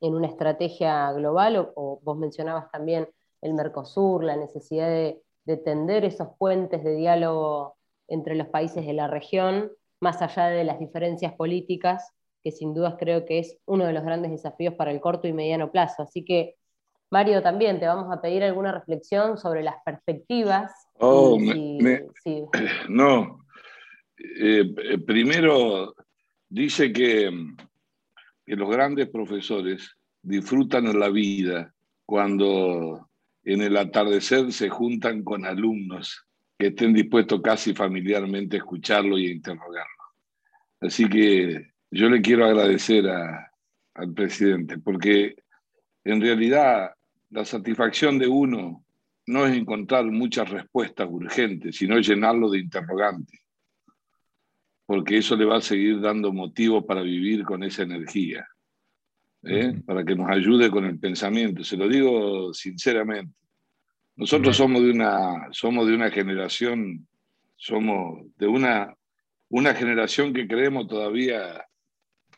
en 0.02 0.16
una 0.16 0.28
estrategia 0.28 1.12
global, 1.14 1.72
o, 1.76 2.00
vos 2.04 2.18
mencionabas 2.18 2.70
también 2.72 3.10
el 3.42 3.56
Mercosur, 3.56 4.24
la 4.24 4.36
necesidad 4.36 4.90
de, 4.90 5.24
de 5.46 5.58
tender 5.58 6.06
esos 6.06 6.30
puentes 6.38 6.84
de 6.84 6.96
diálogo 6.96 7.78
entre 8.08 8.36
los 8.36 8.48
países 8.50 8.86
de 8.86 8.94
la 8.94 9.08
región, 9.08 9.72
más 10.02 10.22
allá 10.22 10.48
de 10.50 10.64
las 10.64 10.80
diferencias 10.80 11.34
políticas, 11.34 12.14
que 12.44 12.52
sin 12.52 12.74
dudas 12.74 12.96
creo 13.00 13.26
que 13.26 13.40
es 13.40 13.58
uno 13.66 13.86
de 13.86 13.94
los 13.94 14.04
grandes 14.04 14.32
desafíos 14.32 14.74
para 14.76 14.92
el 14.92 15.00
corto 15.00 15.28
y 15.28 15.34
mediano 15.34 15.72
plazo. 15.72 16.04
Así 16.04 16.24
que, 16.24 16.56
Mario, 17.12 17.42
también 17.42 17.80
te 17.80 17.88
vamos 17.88 18.16
a 18.16 18.22
pedir 18.22 18.44
alguna 18.44 18.72
reflexión 18.72 19.38
sobre 19.38 19.64
las 19.64 19.76
perspectivas. 19.84 20.72
Oh, 21.00 21.38
No, 22.90 23.46
eh, 24.18 24.74
eh, 24.84 24.98
primero 25.00 25.96
dice 26.50 26.92
que, 26.92 27.30
que 28.46 28.56
los 28.56 28.70
grandes 28.70 29.10
profesores 29.10 29.96
disfrutan 30.22 31.00
la 31.00 31.10
vida 31.10 31.74
cuando 32.06 33.10
en 33.44 33.62
el 33.62 33.78
atardecer 33.78 34.52
se 34.52 34.70
juntan 34.70 35.24
con 35.24 35.46
alumnos 35.46 36.26
que 36.58 36.68
estén 36.68 36.94
dispuestos 36.94 37.42
casi 37.42 37.74
familiarmente 37.74 38.58
a 38.58 38.60
escucharlo 38.60 39.18
y 39.18 39.28
a 39.28 39.32
interrogarlo. 39.32 40.04
Así 40.82 41.08
que 41.10 41.69
yo 41.92 42.10
le 42.10 42.22
quiero 42.22 42.46
agradecer 42.46 43.06
al 43.08 44.14
presidente, 44.14 44.78
porque 44.78 45.36
en 46.04 46.22
realidad 46.22 46.92
la 47.30 47.46
satisfacción 47.46 48.18
de 48.20 48.28
uno 48.28 48.84
no 49.28 49.46
es 49.46 49.56
encontrar 49.56 50.06
muchas 50.06 50.50
respuestas 50.50 51.08
urgentes, 51.10 51.76
sino 51.76 52.00
llenarlo 52.00 52.50
de 52.50 52.60
interrogantes, 52.60 53.40
porque 54.86 55.18
eso 55.18 55.36
le 55.36 55.46
va 55.46 55.58
a 55.58 55.62
seguir 55.62 56.02
dando 56.02 56.34
motivo 56.34 56.86
para 56.86 57.02
vivir 57.02 57.44
con 57.44 57.64
esa 57.64 57.84
energía, 57.84 58.48
¿eh? 59.44 59.80
para 59.86 60.04
que 60.04 60.16
nos 60.16 60.30
ayude 60.30 60.72
con 60.72 60.86
el 60.86 61.00
pensamiento. 61.00 61.64
Se 61.64 61.78
lo 61.78 61.88
digo 61.88 62.54
sinceramente. 62.54 63.34
Nosotros 64.16 64.58
somos 64.58 64.82
de 64.82 64.92
una, 64.92 65.48
somos 65.52 65.88
de 65.88 65.94
una 65.94 66.12
generación, 66.12 67.08
somos 67.56 68.26
de 68.38 68.48
una, 68.48 68.94
una 69.48 69.74
generación 69.74 70.34
que 70.34 70.48
creemos 70.48 70.88
todavía 70.88 71.66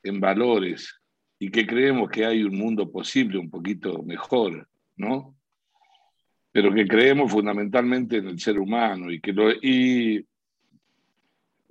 en 0.03 0.19
valores 0.19 1.01
y 1.39 1.49
que 1.49 1.65
creemos 1.65 2.09
que 2.09 2.25
hay 2.25 2.43
un 2.43 2.57
mundo 2.57 2.91
posible 2.91 3.37
un 3.37 3.49
poquito 3.49 4.03
mejor, 4.03 4.67
¿no? 4.95 5.35
Pero 6.51 6.73
que 6.73 6.85
creemos 6.85 7.31
fundamentalmente 7.31 8.17
en 8.17 8.27
el 8.27 8.39
ser 8.39 8.59
humano 8.59 9.11
y 9.11 9.19
que 9.19 9.33
lo, 9.33 9.51
y 9.51 10.25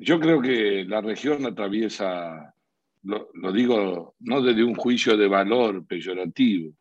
yo 0.02 0.18
creo 0.18 0.40
que 0.40 0.84
la 0.86 1.02
región 1.02 1.44
atraviesa, 1.44 2.54
lo, 3.02 3.52
digo 3.52 4.14
no 4.20 4.40
desde 4.40 4.64
un 4.64 4.74
juicio 4.74 5.14
de 5.16 5.28
valor 5.28 5.86
peyorativo, 5.86 6.72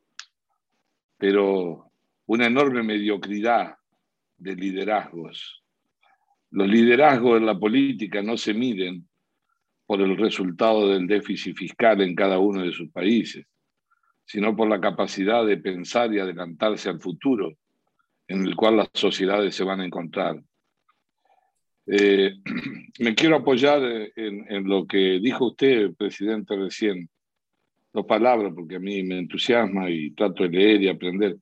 pero 1.18 1.92
una 2.28 2.48
enorme 2.48 2.82
mediocridad 2.82 3.76
de 4.38 4.56
liderazgos. 4.56 5.64
Los 6.52 6.70
liderazgos 6.70 7.38
en 7.38 7.46
la 7.46 7.60
política 7.60 8.22
no 8.22 8.38
se 8.38 8.54
miden 8.54 9.06
por 9.90 10.02
el 10.02 10.16
resultado 10.18 10.88
del 10.88 11.08
déficit 11.08 11.58
fiscal 11.58 12.00
en 12.02 12.14
cada 12.14 12.38
uno 12.38 12.62
de 12.62 12.72
sus 12.72 12.92
países, 12.92 13.48
sino 14.24 14.56
por 14.56 14.70
la 14.70 14.80
capacidad 14.80 15.44
de 15.44 15.58
pensar 15.58 16.14
y 16.14 16.20
adelantarse 16.20 16.90
al 16.90 17.02
futuro 17.02 17.58
en 18.28 18.46
el 18.46 18.56
cual 18.56 18.78
las 18.78 18.90
sociedades 18.94 19.56
se 19.56 19.64
van 19.64 19.80
a 19.80 19.86
encontrar. 19.86 20.40
Eh, 21.88 22.36
me 23.00 23.16
quiero 23.16 23.38
apoyar 23.38 23.82
en, 24.16 24.46
en, 24.48 24.70
lo 24.70 24.86
que 24.86 25.20
dijo 25.20 25.48
usted, 25.48 25.96
presidente, 25.96 26.56
recién. 26.56 27.10
Dos 27.92 28.06
palabras, 28.06 28.54
porque 28.56 28.76
a 28.76 28.80
mí 28.80 29.02
me 29.02 29.18
entusiasma 29.18 29.90
y 29.90 30.12
trato 30.12 30.44
de 30.44 30.50
leer 30.50 30.84
y 30.84 30.90
aprender. 30.90 31.36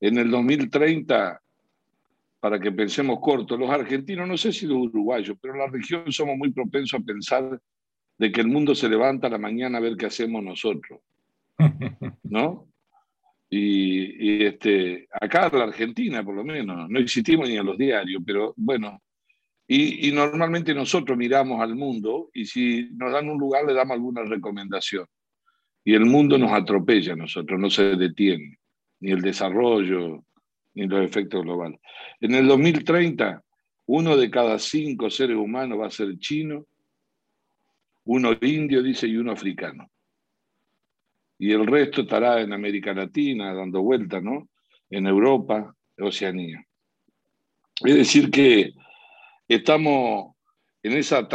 En 0.00 0.18
el 0.18 0.30
2030, 0.30 1.40
para 2.40 2.60
que 2.60 2.72
pensemos 2.72 3.20
corto, 3.22 3.56
los 3.56 3.70
argentinos, 3.70 4.28
no 4.28 4.36
sé 4.36 4.52
si 4.52 4.66
los 4.66 4.76
uruguayos, 4.76 5.38
pero 5.40 5.54
en 5.54 5.60
la 5.60 5.68
región 5.68 6.12
somos 6.12 6.36
muy 6.36 6.52
propensos 6.52 7.00
a 7.00 7.02
pensar 7.02 7.58
de 8.18 8.32
que 8.32 8.40
el 8.40 8.48
mundo 8.48 8.74
se 8.74 8.88
levanta 8.88 9.26
a 9.26 9.30
la 9.30 9.38
mañana 9.38 9.78
a 9.78 9.80
ver 9.80 9.96
qué 9.96 10.06
hacemos 10.06 10.42
nosotros. 10.42 11.00
¿No? 12.24 12.68
Y, 13.48 14.44
este, 14.44 15.06
acá 15.10 15.48
en 15.52 15.58
la 15.58 15.64
Argentina, 15.66 16.24
por 16.24 16.34
lo 16.34 16.44
menos, 16.44 16.90
no 16.90 16.98
existimos 16.98 17.48
ni 17.48 17.56
en 17.56 17.66
los 17.66 17.78
diarios, 17.78 18.22
pero 18.26 18.52
bueno, 18.56 19.00
y, 19.68 20.08
y, 20.08 20.12
normalmente 20.12 20.74
nosotros 20.74 21.16
miramos 21.16 21.60
al 21.60 21.74
mundo 21.74 22.30
y 22.32 22.44
si 22.44 22.88
nos 22.92 23.12
dan 23.12 23.28
un 23.28 23.38
lugar 23.38 23.64
le 23.64 23.74
damos 23.74 23.94
alguna 23.94 24.22
recomendación. 24.22 25.06
Y 25.84 25.94
el 25.94 26.04
mundo 26.04 26.38
nos 26.38 26.52
atropella 26.52 27.12
a 27.12 27.16
nosotros, 27.16 27.58
no 27.58 27.70
se 27.70 27.96
detiene 27.96 28.58
ni 29.00 29.12
el 29.12 29.22
desarrollo, 29.22 30.24
ni 30.74 30.86
los 30.86 31.04
efectos 31.04 31.42
globales. 31.42 31.80
En 32.20 32.34
el 32.34 32.46
2030, 32.46 33.42
uno 33.86 34.16
de 34.16 34.30
cada 34.30 34.58
cinco 34.58 35.10
seres 35.10 35.36
humanos 35.36 35.80
va 35.80 35.86
a 35.86 35.90
ser 35.90 36.18
chino, 36.18 36.66
uno 38.06 38.36
indio, 38.40 38.82
dice, 38.82 39.06
y 39.06 39.16
uno 39.16 39.32
africano. 39.32 39.90
Y 41.38 41.52
el 41.52 41.66
resto 41.66 42.02
estará 42.02 42.40
en 42.40 42.52
América 42.52 42.94
Latina, 42.94 43.52
dando 43.52 43.82
vueltas, 43.82 44.22
¿no? 44.22 44.48
En 44.88 45.06
Europa, 45.06 45.74
Oceanía. 45.98 46.64
Es 47.84 47.94
decir, 47.94 48.30
que 48.30 48.72
estamos 49.48 50.34
en 50.82 50.92
esa 50.92 51.28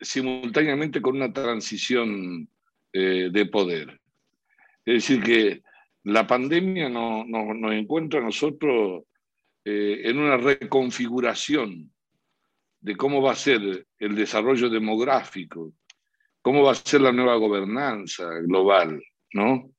simultáneamente 0.00 1.02
con 1.02 1.16
una 1.16 1.32
transición 1.32 2.48
eh, 2.92 3.28
de 3.30 3.46
poder. 3.46 4.00
Es 4.84 4.94
decir, 4.94 5.22
que 5.22 5.62
la 6.04 6.26
pandemia 6.26 6.88
nos 6.88 7.72
encuentra 7.72 8.20
a 8.20 8.24
nosotros 8.24 9.02
eh, 9.64 10.02
en 10.04 10.18
una 10.18 10.36
reconfiguración 10.36 11.92
de 12.80 12.96
cómo 12.96 13.20
va 13.20 13.32
a 13.32 13.36
ser 13.36 13.86
el 13.98 14.14
desarrollo 14.14 14.70
demográfico, 14.70 15.72
cómo 16.48 16.62
va 16.62 16.72
a 16.72 16.76
ser 16.76 17.02
la 17.02 17.12
nueva 17.12 17.36
gobernanza 17.36 18.26
global, 18.38 19.02
¿no? 19.34 19.70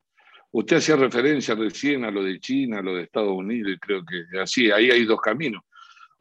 Usted 0.52 0.78
hacía 0.78 0.98
referencia 0.98 1.56
recién 1.56 2.06
a 2.06 2.12
lo 2.12 2.24
de 2.24 2.40
China, 2.40 2.78
a 2.78 2.84
lo 2.84 2.94
de 2.94 3.02
Estados 3.06 3.32
Unidos, 3.32 3.72
y 3.74 3.80
creo 3.80 4.04
que 4.06 4.40
así, 4.40 4.70
ahí 4.70 4.92
hay 4.92 5.04
dos 5.04 5.20
caminos. 5.20 5.64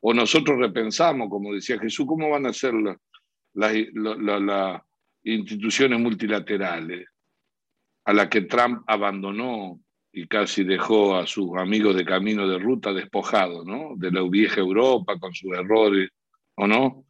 O 0.00 0.14
nosotros 0.14 0.59
repensamos, 0.59 1.28
como 1.28 1.52
decía 1.52 1.78
Jesús, 1.78 2.07
cómo 2.07 2.31
van 2.31 2.47
a 2.47 2.55
ser 2.55 2.73
las 3.52 4.83
instituciones 5.23 6.00
multilaterales 6.00 7.07
a 8.07 8.14
las 8.14 8.28
que 8.28 8.40
Trump 8.40 8.85
abandonó 8.87 9.78
y 10.11 10.26
casi 10.28 10.64
dejó 10.64 11.14
a 11.14 11.26
sus 11.26 11.59
amigos 11.59 11.95
de 11.95 12.07
camino 12.07 12.49
de 12.49 12.59
ruta 12.59 12.95
despojados, 12.95 13.67
¿no? 13.67 13.97
De 13.97 14.11
la 14.11 14.23
vieja 14.23 14.62
Europa 14.62 15.19
con 15.19 15.35
sus 15.35 15.52
errores, 15.52 16.09
¿o 16.55 16.67
no? 16.67 17.05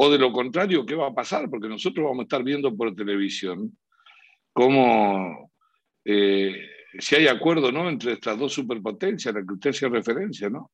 O 0.00 0.08
de 0.08 0.16
lo 0.16 0.30
contrario, 0.30 0.86
¿qué 0.86 0.94
va 0.94 1.08
a 1.08 1.14
pasar? 1.14 1.50
Porque 1.50 1.68
nosotros 1.68 2.04
vamos 2.04 2.20
a 2.20 2.22
estar 2.22 2.44
viendo 2.44 2.74
por 2.76 2.94
televisión 2.94 3.76
cómo, 4.52 5.50
eh, 6.04 6.54
si 7.00 7.16
hay 7.16 7.26
acuerdo, 7.26 7.72
¿no? 7.72 7.88
Entre 7.88 8.12
estas 8.12 8.38
dos 8.38 8.52
superpotencias 8.52 9.34
a 9.34 9.38
las 9.38 9.46
que 9.46 9.54
usted 9.54 9.70
hacía 9.70 9.88
referencia, 9.88 10.48
¿no? 10.48 10.70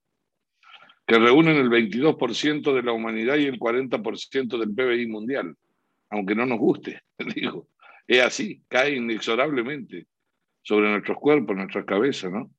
Que 1.06 1.18
reúnen 1.18 1.56
el 1.56 1.70
22% 1.70 2.74
de 2.74 2.82
la 2.82 2.92
humanidad 2.92 3.36
y 3.36 3.46
el 3.46 3.58
40% 3.58 4.58
del 4.58 4.74
PBI 4.74 5.06
mundial, 5.06 5.56
aunque 6.10 6.34
no 6.34 6.44
nos 6.44 6.58
guste, 6.58 7.00
digo. 7.34 7.68
Es 8.06 8.20
así, 8.20 8.62
cae 8.68 8.96
inexorablemente 8.96 10.06
sobre 10.60 10.90
nuestros 10.90 11.16
cuerpos, 11.16 11.56
nuestras 11.56 11.86
cabezas, 11.86 12.30
¿no? 12.30 12.50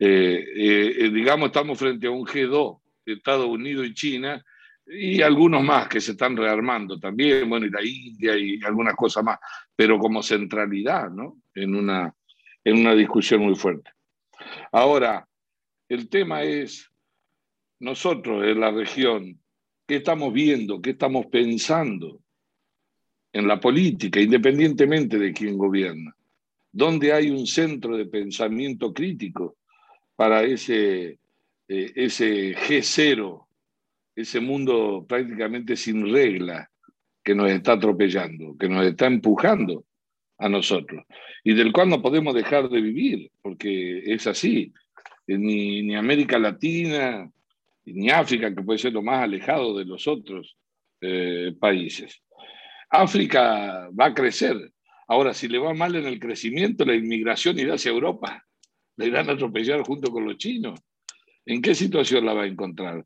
Eh, 0.00 0.44
eh, 0.56 1.10
digamos, 1.10 1.46
estamos 1.46 1.78
frente 1.78 2.08
a 2.08 2.10
un 2.10 2.26
G2, 2.26 2.80
Estados 3.04 3.46
Unidos 3.46 3.86
y 3.86 3.94
China, 3.94 4.44
y 4.86 5.20
algunos 5.20 5.62
más 5.62 5.88
que 5.88 6.00
se 6.00 6.12
están 6.12 6.36
rearmando 6.36 6.98
también, 6.98 7.48
bueno, 7.48 7.66
y 7.66 7.70
la 7.70 7.84
India 7.84 8.36
y 8.36 8.60
algunas 8.64 8.94
cosas 8.94 9.24
más, 9.24 9.38
pero 9.74 9.98
como 9.98 10.22
centralidad, 10.22 11.10
¿no? 11.10 11.38
En 11.54 11.74
una, 11.74 12.14
en 12.62 12.76
una 12.78 12.94
discusión 12.94 13.42
muy 13.42 13.56
fuerte. 13.56 13.90
Ahora, 14.70 15.26
el 15.88 16.08
tema 16.08 16.42
es, 16.42 16.90
nosotros 17.80 18.44
en 18.44 18.60
la 18.60 18.70
región, 18.70 19.40
¿qué 19.86 19.96
estamos 19.96 20.32
viendo? 20.32 20.80
¿Qué 20.80 20.90
estamos 20.90 21.26
pensando 21.26 22.20
en 23.32 23.48
la 23.48 23.60
política, 23.60 24.20
independientemente 24.20 25.18
de 25.18 25.32
quién 25.32 25.58
gobierna? 25.58 26.14
¿Dónde 26.70 27.12
hay 27.12 27.30
un 27.30 27.46
centro 27.46 27.96
de 27.96 28.06
pensamiento 28.06 28.92
crítico 28.92 29.56
para 30.14 30.42
ese, 30.42 31.18
eh, 31.68 31.92
ese 31.94 32.54
G0, 32.54 33.45
ese 34.16 34.40
mundo 34.40 35.04
prácticamente 35.06 35.76
sin 35.76 36.10
regla 36.10 36.70
que 37.22 37.34
nos 37.34 37.50
está 37.50 37.72
atropellando, 37.72 38.56
que 38.58 38.68
nos 38.68 38.84
está 38.86 39.06
empujando 39.06 39.84
a 40.38 40.48
nosotros 40.48 41.04
y 41.44 41.54
del 41.54 41.72
cual 41.72 41.90
no 41.90 42.02
podemos 42.02 42.34
dejar 42.34 42.68
de 42.68 42.80
vivir, 42.80 43.30
porque 43.42 44.02
es 44.06 44.26
así. 44.26 44.72
Ni, 45.28 45.82
ni 45.82 45.96
América 45.96 46.38
Latina, 46.38 47.30
ni 47.84 48.10
África, 48.10 48.54
que 48.54 48.62
puede 48.62 48.78
ser 48.78 48.92
lo 48.92 49.02
más 49.02 49.22
alejado 49.22 49.76
de 49.76 49.84
los 49.84 50.06
otros 50.06 50.56
eh, 51.00 51.54
países. 51.58 52.22
África 52.90 53.88
va 53.98 54.06
a 54.06 54.14
crecer. 54.14 54.72
Ahora, 55.08 55.34
si 55.34 55.48
le 55.48 55.58
va 55.58 55.74
mal 55.74 55.94
en 55.94 56.06
el 56.06 56.18
crecimiento, 56.18 56.84
la 56.84 56.94
inmigración 56.94 57.58
irá 57.58 57.74
hacia 57.74 57.90
Europa. 57.90 58.44
La 58.96 59.06
irán 59.06 59.28
a 59.28 59.32
atropellar 59.32 59.82
junto 59.82 60.10
con 60.10 60.24
los 60.24 60.36
chinos. 60.36 60.80
¿En 61.44 61.60
qué 61.60 61.74
situación 61.74 62.24
la 62.24 62.34
va 62.34 62.42
a 62.42 62.46
encontrar? 62.46 63.04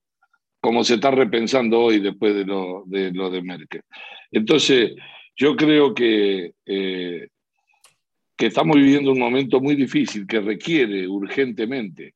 Como 0.61 0.85
se 0.85 0.95
está 0.95 1.11
repensando 1.11 1.81
hoy 1.81 2.01
después 2.01 2.35
de 2.35 2.45
lo 2.45 2.85
de, 2.87 3.43
Merkel. 3.43 3.83
Entonces, 4.31 4.93
yo 5.35 5.57
creo 5.57 5.95
que, 5.95 6.53
eh, 6.67 7.29
que 8.37 8.47
estamos 8.47 8.77
viviendo 8.77 9.13
un 9.13 9.19
momento 9.19 9.61
muy 9.61 9.75
difícil 9.75 10.27
que 10.27 10.41
requiere 10.41 11.09
urgentemente 11.09 12.15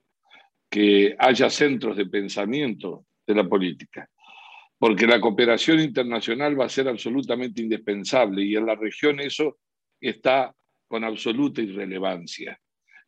que 0.70 1.14
haya 1.18 1.48
centros 1.50 1.96
de 1.96 2.06
pensamiento 2.06 3.06
de 3.26 3.34
la 3.34 3.48
política, 3.48 4.08
porque 4.78 5.06
la 5.06 5.20
cooperación 5.20 5.80
internacional 5.80 6.58
va 6.58 6.66
a 6.66 6.68
ser 6.68 6.88
absolutamente 6.88 7.62
indispensable 7.62 8.42
y 8.42 8.56
en 8.56 8.66
la 8.66 8.74
región 8.74 9.20
eso 9.20 9.58
está 10.00 10.54
con 10.88 11.04
absoluta 11.04 11.62
irrelevancia. 11.62 12.58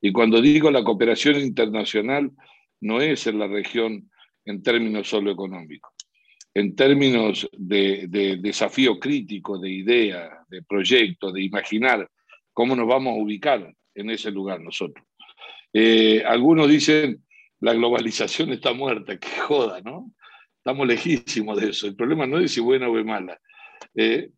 Y 0.00 0.12
cuando 0.12 0.40
digo 0.40 0.70
la 0.70 0.84
cooperación 0.84 1.40
internacional, 1.40 2.30
no 2.80 3.00
es 3.00 3.26
en 3.26 3.38
la 3.38 3.48
región 3.48 4.10
en 4.46 4.62
términos 4.62 5.08
solo 5.08 5.30
económicos, 5.30 5.92
en 6.54 6.74
términos 6.74 7.48
de, 7.52 8.38
desafío 8.40 8.98
crítico, 8.98 9.58
de 9.58 9.70
idea, 9.70 10.44
de 10.48 10.62
proyecto, 10.62 11.32
de 11.32 11.42
imaginar 11.42 12.08
cómo 12.52 12.74
nos 12.74 12.86
vamos 12.86 13.14
a 13.14 13.22
ubicar 13.22 13.74
en 13.94 14.10
ese 14.10 14.30
lugar 14.30 14.60
nosotros. 14.60 15.04
Eh, 15.72 16.22
algunos 16.24 16.68
dicen, 16.68 17.22
la 17.60 17.74
globalización 17.74 18.52
está 18.52 18.72
muerta, 18.72 19.18
que 19.18 19.28
joda, 19.40 19.80
¿no? 19.82 20.12
Estamos 20.58 20.86
lejísimos 20.86 21.60
de 21.60 21.70
eso. 21.70 21.86
El 21.86 21.96
problema 21.96 22.26
no 22.26 22.38
es 22.38 22.52
si 22.52 22.60
buena 22.60 22.88
o 22.88 22.98
es 22.98 23.04
mala, 23.04 23.38
eh, 23.94 24.30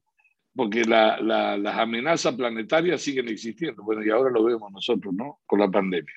porque 0.54 0.84
las 0.84 1.78
amenazas 1.78 2.34
planetarias 2.34 3.00
siguen 3.00 3.28
existiendo. 3.28 3.84
Bueno, 3.84 4.04
y 4.04 4.10
ahora 4.10 4.30
lo 4.30 4.42
vemos 4.42 4.72
nosotros, 4.72 5.14
¿no? 5.14 5.38
Con 5.46 5.60
la 5.60 5.70
pandemia. 5.70 6.14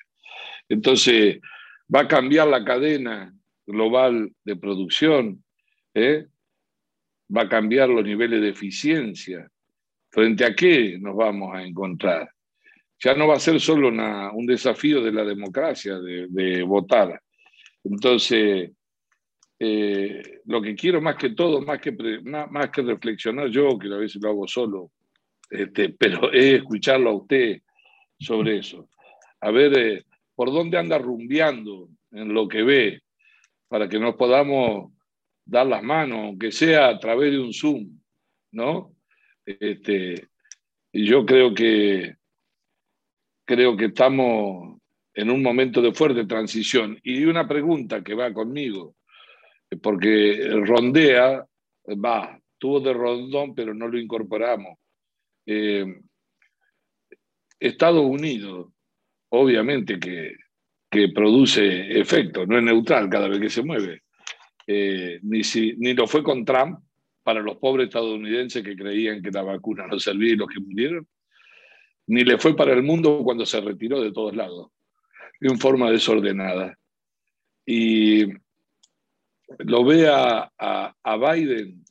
Entonces, 0.68 1.38
va 1.94 2.00
a 2.00 2.08
cambiar 2.08 2.48
la 2.48 2.64
cadena 2.64 3.32
global 3.72 4.30
de 4.44 4.56
producción, 4.56 5.42
¿eh? 5.94 6.26
va 7.34 7.42
a 7.42 7.48
cambiar 7.48 7.88
los 7.88 8.04
niveles 8.04 8.40
de 8.40 8.50
eficiencia. 8.50 9.50
¿Frente 10.10 10.44
a 10.44 10.54
qué 10.54 10.98
nos 11.00 11.16
vamos 11.16 11.54
a 11.54 11.62
encontrar? 11.62 12.30
ya 13.02 13.14
no 13.14 13.26
va 13.26 13.34
a 13.34 13.40
ser 13.40 13.60
solo 13.60 13.88
un 13.88 14.46
desafío 14.46 15.02
de 15.02 15.12
la 15.12 15.24
democracia, 15.24 15.98
de, 15.98 16.62
votar. 16.62 17.20
Entonces, 17.82 18.70
eh, 19.58 20.40
lo 20.44 20.62
que 20.62 20.74
quiero 20.76 21.00
más 21.00 21.16
que 21.16 21.30
todo, 21.30 21.60
más 21.62 21.80
que, 21.80 21.92
más, 22.22 22.70
que 22.70 22.82
reflexionar 22.82 23.48
yo, 23.48 23.76
que 23.76 23.88
a 23.88 23.96
veces 23.96 24.22
lo 24.22 24.30
hago 24.30 24.46
solo, 24.46 24.92
este, 25.50 25.88
pero 25.88 26.30
es 26.32 26.54
escucharlo 26.54 27.10
a 27.10 27.14
usted 27.14 27.60
sobre 28.20 28.58
eso. 28.58 28.88
A 29.40 29.50
ver 29.50 29.76
eh, 29.76 30.04
por 30.36 30.52
dónde 30.52 30.78
anda 30.78 30.96
rumbeando 30.96 31.88
en 32.12 32.32
lo 32.32 32.46
que 32.46 32.62
ve, 32.62 33.02
para 33.72 33.88
que 33.88 33.98
nos 33.98 34.16
podamos 34.16 34.92
dar 35.46 35.66
las 35.66 35.82
manos, 35.82 36.18
aunque 36.18 36.52
sea 36.52 36.88
a 36.88 36.98
través 36.98 37.32
de 37.32 37.38
un 37.38 37.54
Zoom, 37.54 37.98
¿no? 38.50 38.94
Este, 39.46 40.28
y 40.92 41.06
yo 41.06 41.24
creo 41.24 41.54
que 41.54 42.16
creo 43.46 43.74
que 43.74 43.86
estamos 43.86 44.78
en 45.14 45.30
un 45.30 45.42
momento 45.42 45.80
de 45.80 45.94
fuerte 45.94 46.26
transición. 46.26 46.98
Y 47.02 47.24
una 47.24 47.48
pregunta 47.48 48.04
que 48.04 48.12
va 48.12 48.30
conmigo, 48.34 48.94
porque 49.82 50.50
rondea, 50.66 51.42
va, 51.88 52.38
tuvo 52.58 52.78
de 52.78 52.92
rondón, 52.92 53.54
pero 53.54 53.72
no 53.72 53.88
lo 53.88 53.98
incorporamos. 53.98 54.76
Eh, 55.46 55.86
Estados 57.58 58.04
Unidos, 58.04 58.70
obviamente 59.30 59.98
que, 59.98 60.34
que, 60.92 61.08
produce 61.08 61.98
efecto, 61.98 62.46
no 62.46 62.58
es 62.58 62.62
neutral 62.62 63.08
cada 63.08 63.26
vez 63.26 63.40
que 63.40 63.50
se 63.50 63.62
mueve. 63.62 64.02
Eh, 64.66 65.18
ni, 65.22 65.42
si, 65.42 65.74
ni 65.78 65.94
lo 65.94 66.06
fue 66.06 66.22
con 66.22 66.44
Trump 66.44 66.78
para 67.22 67.40
los 67.40 67.56
pobres 67.56 67.88
estadounidenses 67.88 68.62
que 68.62 68.76
creían 68.76 69.22
que 69.22 69.30
la 69.30 69.42
vacuna 69.42 69.86
no 69.86 69.98
servía 69.98 70.32
y 70.32 70.36
los 70.36 70.48
que 70.48 70.60
murieron, 70.60 71.08
ni 72.08 72.24
le 72.24 72.36
fue 72.36 72.54
para 72.54 72.72
el 72.74 72.82
mundo 72.82 73.22
cuando 73.24 73.46
se 73.46 73.60
retiró 73.60 74.02
de 74.02 74.12
todos 74.12 74.36
lados, 74.36 74.70
de 75.40 75.56
forma 75.56 75.90
desordenada. 75.90 76.76
Y 77.64 78.26
lo 79.58 79.84
ve 79.84 80.08
a, 80.08 80.52
Biden, 81.04 81.84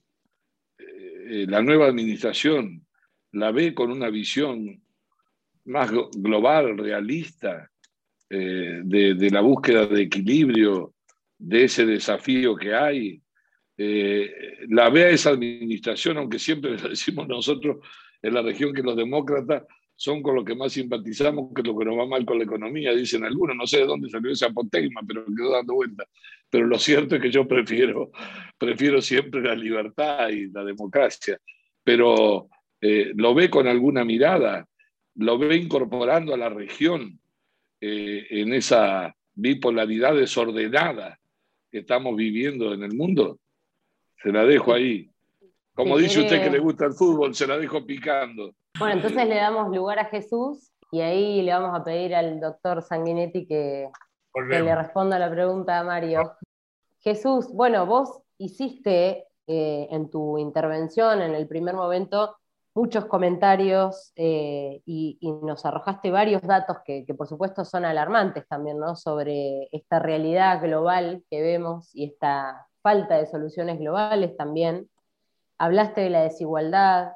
eh, 0.78 1.46
la 1.48 1.62
nueva 1.62 1.88
administración, 1.88 2.86
la 3.32 3.52
ve 3.52 3.74
con 3.74 3.92
una 3.92 4.10
visión 4.10 4.82
más 5.66 5.92
global, 5.92 6.78
realista, 6.78 7.71
eh, 8.34 8.80
de, 8.86 9.30
la 9.30 9.42
búsqueda 9.42 9.86
de 9.88 10.04
equilibrio, 10.04 10.94
de 11.38 11.66
ese 11.66 11.86
desafío 11.86 12.56
que 12.56 12.74
hay. 12.74 13.22
Eh, 13.78 14.32
la 14.70 14.90
ve 14.90 15.04
a 15.04 15.10
esa 15.10 15.32
administración, 15.32 16.18
aunque 16.18 16.40
siempre 16.40 16.72
le 16.82 16.90
decimos 16.90 17.28
nosotros 17.28 17.86
en 18.22 18.34
la 18.34 18.42
región 18.42 18.74
que 18.74 18.84
los 18.84 18.96
demócratas 18.96 19.64
son 19.98 20.24
con 20.24 20.36
los 20.36 20.46
que 20.46 20.56
más 20.56 20.72
simpatizamos 20.72 21.52
que 21.54 21.62
lo 21.62 21.78
que 21.78 21.84
nos 21.84 21.98
va 21.98 22.06
mal 22.06 22.26
con 22.26 22.38
la 22.38 22.46
economía, 22.46 22.94
dicen 22.94 23.26
algunos. 23.26 23.54
No 23.54 23.68
sé 23.68 23.80
de 23.80 23.86
dónde 23.86 24.10
salió 24.10 24.32
ese 24.32 24.46
apotegma, 24.46 25.02
pero 25.06 25.26
quedó 25.26 25.52
dando 25.52 25.74
vuelta. 25.74 26.06
Pero 26.50 26.68
lo 26.68 26.80
cierto 26.80 27.18
es 27.18 27.22
que 27.22 27.32
yo 27.32 27.46
prefiero, 27.46 28.12
prefiero 28.58 29.02
siempre 29.02 29.42
la 29.42 29.56
libertad 29.56 30.30
y 30.30 30.50
la 30.50 30.64
democracia. 30.64 31.38
Pero 31.84 32.48
eh, 32.80 33.12
lo 33.14 33.36
ve 33.36 33.50
con 33.50 33.68
alguna 33.68 34.06
mirada, 34.06 34.66
lo 35.16 35.38
ve 35.38 35.58
incorporando 35.58 36.34
a 36.34 36.38
la 36.38 36.48
región 36.48 37.21
eh, 37.82 38.28
en 38.30 38.54
esa 38.54 39.16
bipolaridad 39.34 40.14
desordenada 40.14 41.20
que 41.72 41.80
estamos 41.80 42.16
viviendo 42.16 42.74
en 42.74 42.84
el 42.84 42.94
mundo. 42.94 43.40
Se 44.22 44.32
la 44.32 44.46
dejo 44.46 44.74
ahí. 44.74 45.10
Como 45.74 45.98
dice 45.98 46.20
usted 46.20 46.44
que 46.44 46.52
le 46.52 46.60
gusta 46.60 46.86
el 46.86 46.94
fútbol, 46.94 47.34
se 47.34 47.48
la 47.48 47.58
dejo 47.58 47.84
picando. 47.84 48.54
Bueno, 48.78 48.96
entonces 48.96 49.28
le 49.28 49.36
damos 49.36 49.76
lugar 49.76 49.98
a 49.98 50.06
Jesús 50.06 50.72
y 50.92 51.02
ahí 51.02 51.42
le 51.42 51.54
vamos 51.54 51.80
a 51.80 51.84
pedir 51.84 52.14
al 52.14 52.40
doctor 52.40 52.84
Sanguinetti 52.84 53.48
que, 53.48 53.90
le 54.36 54.76
responda 54.76 55.18
la 55.18 55.32
pregunta 55.32 55.80
a 55.80 55.84
Mario. 55.84 56.34
Jesús, 57.00 57.48
bueno, 57.52 57.86
vos 57.86 58.22
hiciste 58.38 59.26
eh, 59.48 59.88
en 59.90 60.10
tu 60.10 60.38
intervención 60.38 61.22
en 61.22 61.34
el 61.34 61.48
primer 61.48 61.74
momento 61.74 62.38
muchos 62.74 63.06
comentarios 63.06 64.14
eh, 64.16 64.82
y, 64.86 65.20
nos 65.44 65.66
arrojaste 65.66 66.12
varios 66.12 66.42
datos 66.42 66.78
que, 66.86 67.06
por 67.18 67.28
supuesto 67.28 67.66
son 67.66 67.86
alarmantes 67.86 68.48
también, 68.48 68.80
¿no? 68.80 68.96
Sobre 68.96 69.68
esta 69.72 70.00
realidad 70.00 70.62
global 70.62 71.24
que 71.30 71.42
vemos 71.42 71.90
y 71.94 72.06
esta 72.06 72.68
falta 72.82 73.18
de 73.18 73.28
soluciones 73.28 73.80
globales 73.80 74.36
también. 74.38 74.90
Hablaste 75.58 76.02
de 76.02 76.10
la 76.10 76.24
desigualdad, 76.24 77.14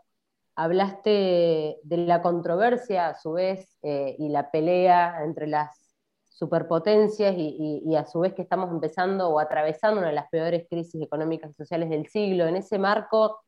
hablaste 0.55 1.79
de 1.83 1.97
la 1.97 2.21
controversia 2.21 3.07
a 3.07 3.15
su 3.15 3.33
vez 3.33 3.77
eh, 3.81 4.15
y 4.19 4.29
la 4.29 4.51
pelea 4.51 5.23
entre 5.23 5.47
las 5.47 5.95
superpotencias 6.29 7.33
y, 7.37 7.95
a 7.95 8.05
su 8.05 8.19
vez 8.19 8.33
que 8.33 8.41
estamos 8.41 8.69
empezando 8.69 9.29
o 9.29 9.39
atravesando 9.39 9.99
una 9.99 10.09
de 10.09 10.15
las 10.15 10.29
peores 10.29 10.67
crisis 10.69 11.01
económicas 11.01 11.51
y 11.51 11.53
sociales 11.53 11.89
del 11.89 12.07
siglo. 12.07 12.45
En 12.45 12.57
ese 12.57 12.77
marco, 12.77 13.39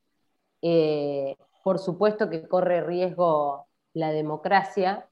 eh, 0.62 1.36
por 1.62 1.78
supuesto 1.78 2.30
que 2.30 2.46
corre 2.48 2.80
riesgo 2.82 3.66
la 3.94 4.10
democracia, 4.10 5.08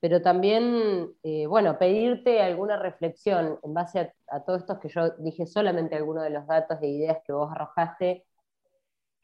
pero 0.00 0.20
también, 0.22 1.14
eh, 1.22 1.46
bueno, 1.46 1.78
pedirte 1.78 2.42
alguna 2.42 2.76
reflexión 2.76 3.58
en 3.62 3.74
base 3.74 4.00
a, 4.00 4.36
a 4.36 4.44
todo 4.44 4.56
esto 4.56 4.78
que 4.78 4.88
yo 4.88 5.10
dije 5.18 5.46
solamente 5.46 5.96
algunos 5.96 6.24
de 6.24 6.30
los 6.30 6.46
datos 6.46 6.78
e 6.82 6.88
ideas 6.88 7.18
que 7.24 7.32
vos 7.32 7.50
arrojaste 7.50 8.24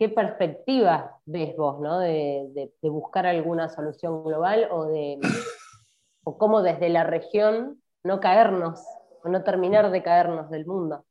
¿Qué 0.01 0.09
perspectiva 0.09 1.21
ves 1.27 1.55
vos, 1.59 1.79
¿no? 1.79 1.99
de, 1.99 2.73
buscar 2.81 3.27
alguna 3.27 3.69
solución 3.69 4.25
global 4.25 4.67
o 4.71 4.87
de 4.87 5.19
o 6.25 6.39
cómo 6.39 6.63
desde 6.63 6.89
la 6.89 7.05
región 7.05 7.83
no 8.03 8.19
caernos 8.19 8.83
o 9.23 9.29
no 9.29 9.45
terminar 9.45 9.91
de 9.91 10.03
caernos 10.03 10.49
del 10.49 10.65
mundo. 10.65 11.05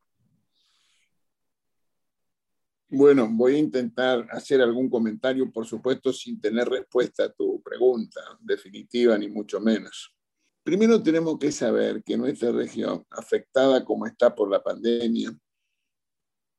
Bueno, 2.92 3.30
voy 3.32 3.56
a 3.56 3.60
intentar 3.60 4.28
hacer 4.32 4.62
algún 4.62 4.90
comentario, 4.90 5.52
por 5.52 5.68
supuesto, 5.68 6.12
sin 6.12 6.42
tener 6.42 6.68
respuesta 6.68 7.26
a 7.26 7.32
tu 7.32 7.62
pregunta 7.62 8.20
definitiva, 8.40 9.16
ni 9.16 9.30
mucho 9.30 9.60
menos. 9.60 10.12
Primero 10.64 11.02
tenemos 11.04 11.38
que 11.38 11.52
saber 11.52 12.04
que 12.04 12.18
nuestra 12.18 12.52
región, 12.52 13.06
afectada 13.12 13.86
como 13.86 14.08
está 14.08 14.34
por 14.34 14.50
la 14.50 14.64
pandemia, 14.64 15.32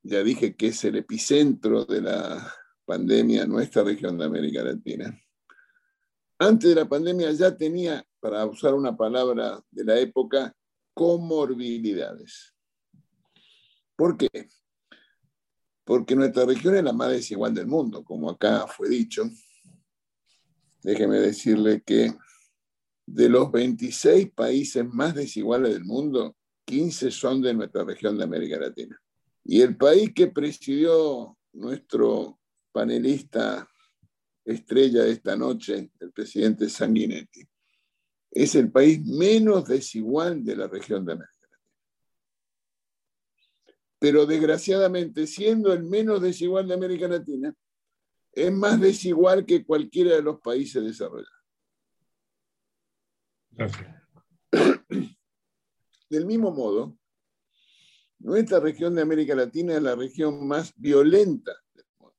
ya 0.05 0.23
dije 0.23 0.55
que 0.55 0.69
es 0.69 0.85
el 0.85 0.97
epicentro 0.97 1.85
de 1.85 2.01
la 2.01 2.55
pandemia, 2.85 3.45
nuestra 3.47 3.83
región 3.83 4.17
de 4.17 4.25
América 4.25 4.63
Latina. 4.63 5.13
Antes 6.39 6.71
de 6.71 6.77
la 6.77 6.89
pandemia 6.89 7.33
ya 7.33 7.57
tenía, 7.57 8.07
para 8.21 8.47
usar 8.47 8.75
una 8.75 8.97
palabra 8.97 9.61
de 9.69 9.85
la 9.85 9.99
época, 9.99 10.55
comorbilidades. 10.95 12.55
¿Por 13.97 14.17
qué? 14.17 14.49
Porque 15.91 16.15
nuestra 16.15 16.45
región 16.45 16.77
es 16.77 16.85
la 16.85 16.93
más 16.93 17.11
desigual 17.11 17.53
del 17.53 17.67
mundo, 17.67 18.05
como 18.05 18.31
acá 18.31 18.65
fue 18.69 18.89
dicho. 18.89 19.29
Déjeme 20.85 21.19
decirle 21.19 21.83
que 21.85 22.15
de 23.05 23.29
los 23.29 23.51
26 23.51 24.31
países 24.31 24.85
más 24.87 25.17
desiguales 25.17 25.73
del 25.73 25.85
mundo, 25.85 26.37
15 26.65 27.11
son 27.11 27.43
de 27.43 27.55
nuestra 27.55 27.83
región 27.83 28.17
de 28.17 28.23
América 28.23 28.57
Latina. 28.61 29.03
Y 29.43 29.63
el 29.63 29.77
país 29.77 30.13
que 30.15 30.29
presidió 30.29 31.37
nuestro 31.55 32.39
panelista 32.71 33.69
estrella 34.45 35.03
de 35.03 35.11
esta 35.11 35.35
noche, 35.35 35.91
el 35.99 36.13
presidente 36.13 36.69
Sanguinetti, 36.69 37.43
es 38.31 38.55
el 38.55 38.71
país 38.71 39.05
menos 39.05 39.67
desigual 39.67 40.45
de 40.45 40.55
la 40.55 40.69
región 40.69 41.05
de 41.05 41.15
América. 41.15 41.40
Pero 44.01 44.27
desgraciadamente, 44.27 45.29
siendo 45.29 45.73
el 45.73 45.85
menos 45.85 46.21
desigual 46.23 46.67
de 46.67 46.75
América 46.75 47.07
Latina, 47.07 47.55
es 48.33 48.51
más 48.51 48.81
desigual 48.81 49.45
que 49.45 49.65
cualquiera 49.65 50.17
de 50.17 50.23
los 50.23 50.41
países 50.41 50.83
desarrollados. 50.83 51.31
Del 56.11 56.27
mismo 56.27 56.51
modo, 56.51 56.97
nuestra 58.19 58.59
región 58.59 58.95
de 58.95 59.03
América 59.03 59.35
Latina 59.35 59.75
es 59.75 59.83
la 59.83 59.95
región 59.95 60.47
más 60.49 60.73
violenta 60.77 61.53
del 61.75 61.85
mundo. 61.99 62.17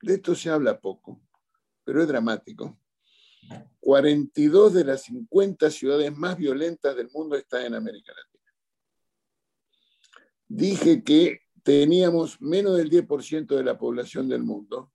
De 0.00 0.14
esto 0.14 0.34
se 0.34 0.48
habla 0.48 0.80
poco, 0.80 1.20
pero 1.84 2.02
es 2.02 2.08
dramático. 2.08 2.78
42 3.80 4.74
de 4.74 4.84
las 4.84 5.02
50 5.02 5.70
ciudades 5.70 6.16
más 6.16 6.36
violentas 6.36 6.94
del 6.94 7.10
mundo 7.10 7.36
están 7.36 7.64
en 7.64 7.74
América 7.74 8.12
Latina. 8.12 8.29
Dije 10.52 11.04
que 11.04 11.42
teníamos 11.62 12.40
menos 12.40 12.76
del 12.76 12.90
10% 12.90 13.54
de 13.54 13.62
la 13.62 13.78
población 13.78 14.28
del 14.28 14.42
mundo 14.42 14.92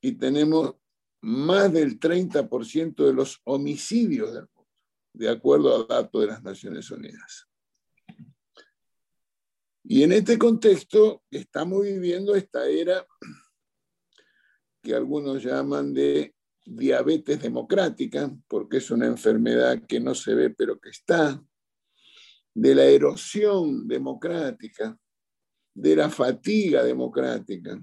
y 0.00 0.10
tenemos 0.12 0.74
más 1.20 1.72
del 1.72 2.00
30% 2.00 3.06
de 3.06 3.12
los 3.12 3.40
homicidios 3.44 4.34
del 4.34 4.48
mundo, 4.52 4.72
de 5.12 5.28
acuerdo 5.28 5.76
a 5.76 5.86
datos 5.86 6.20
de 6.20 6.26
las 6.26 6.42
Naciones 6.42 6.90
Unidas. 6.90 7.48
Y 9.84 10.02
en 10.02 10.10
este 10.10 10.36
contexto 10.36 11.22
estamos 11.30 11.84
viviendo 11.84 12.34
esta 12.34 12.66
era 12.66 13.06
que 14.82 14.96
algunos 14.96 15.44
llaman 15.44 15.94
de 15.94 16.34
diabetes 16.64 17.40
democrática, 17.40 18.36
porque 18.48 18.78
es 18.78 18.90
una 18.90 19.06
enfermedad 19.06 19.80
que 19.86 20.00
no 20.00 20.12
se 20.12 20.34
ve 20.34 20.50
pero 20.50 20.80
que 20.80 20.88
está, 20.88 21.40
de 22.54 22.74
la 22.74 22.84
erosión 22.84 23.86
democrática, 23.86 24.96
de 25.74 25.96
la 25.96 26.08
fatiga 26.08 26.84
democrática. 26.84 27.82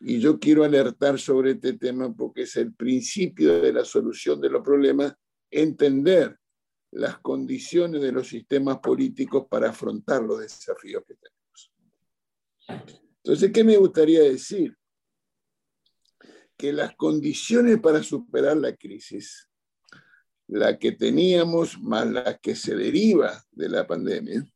Y 0.00 0.20
yo 0.20 0.38
quiero 0.38 0.62
alertar 0.62 1.18
sobre 1.18 1.52
este 1.52 1.72
tema 1.72 2.14
porque 2.14 2.42
es 2.42 2.56
el 2.56 2.74
principio 2.74 3.60
de 3.60 3.72
la 3.72 3.84
solución 3.84 4.40
de 4.40 4.50
los 4.50 4.62
problemas, 4.62 5.14
entender 5.50 6.38
las 6.92 7.18
condiciones 7.18 8.02
de 8.02 8.12
los 8.12 8.28
sistemas 8.28 8.78
políticos 8.78 9.46
para 9.48 9.70
afrontar 9.70 10.22
los 10.22 10.40
desafíos 10.40 11.02
que 11.06 11.14
tenemos. 11.14 11.72
Entonces, 13.22 13.50
¿qué 13.52 13.64
me 13.64 13.76
gustaría 13.76 14.22
decir? 14.22 14.76
Que 16.56 16.72
las 16.72 16.94
condiciones 16.96 17.78
para 17.80 18.02
superar 18.02 18.56
la 18.56 18.74
crisis, 18.76 19.48
la 20.48 20.78
que 20.78 20.92
teníamos 20.92 21.80
más 21.80 22.06
la 22.06 22.38
que 22.38 22.54
se 22.54 22.74
deriva 22.74 23.44
de 23.50 23.68
la 23.68 23.86
pandemia, 23.86 24.46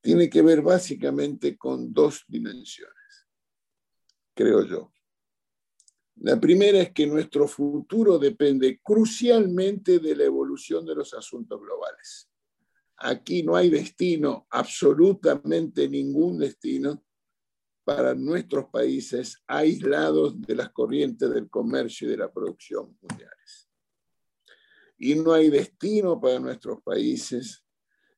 tiene 0.00 0.30
que 0.30 0.42
ver 0.42 0.62
básicamente 0.62 1.56
con 1.56 1.92
dos 1.92 2.24
dimensiones, 2.28 3.26
creo 4.34 4.64
yo. 4.64 4.92
La 6.16 6.40
primera 6.40 6.80
es 6.80 6.92
que 6.92 7.06
nuestro 7.06 7.46
futuro 7.46 8.18
depende 8.18 8.80
crucialmente 8.82 9.98
de 9.98 10.16
la 10.16 10.24
evolución 10.24 10.86
de 10.86 10.94
los 10.94 11.12
asuntos 11.12 11.60
globales. 11.60 12.30
Aquí 12.98 13.42
no 13.42 13.54
hay 13.54 13.68
destino, 13.68 14.46
absolutamente 14.50 15.88
ningún 15.88 16.38
destino 16.38 17.04
para 17.84 18.14
nuestros 18.14 18.66
países 18.70 19.42
aislados 19.46 20.40
de 20.40 20.54
las 20.54 20.70
corrientes 20.70 21.30
del 21.30 21.50
comercio 21.50 22.08
y 22.08 22.12
de 22.12 22.16
la 22.16 22.32
producción 22.32 22.96
mundiales. 23.02 23.65
Y 24.98 25.14
no 25.14 25.32
hay 25.32 25.50
destino 25.50 26.20
para 26.20 26.38
nuestros 26.38 26.82
países 26.82 27.64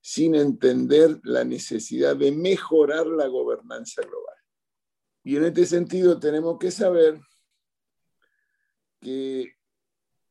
sin 0.01 0.35
entender 0.35 1.21
la 1.25 1.45
necesidad 1.45 2.17
de 2.17 2.33
mejorar 2.33 3.07
la 3.07 3.27
gobernanza 3.27 4.03
global. 4.03 4.37
Y 5.25 5.37
en 5.37 5.45
este 5.45 5.67
sentido 5.67 6.19
tenemos 6.19 6.59
que 6.59 6.71
saber 6.71 7.21
que 9.01 9.53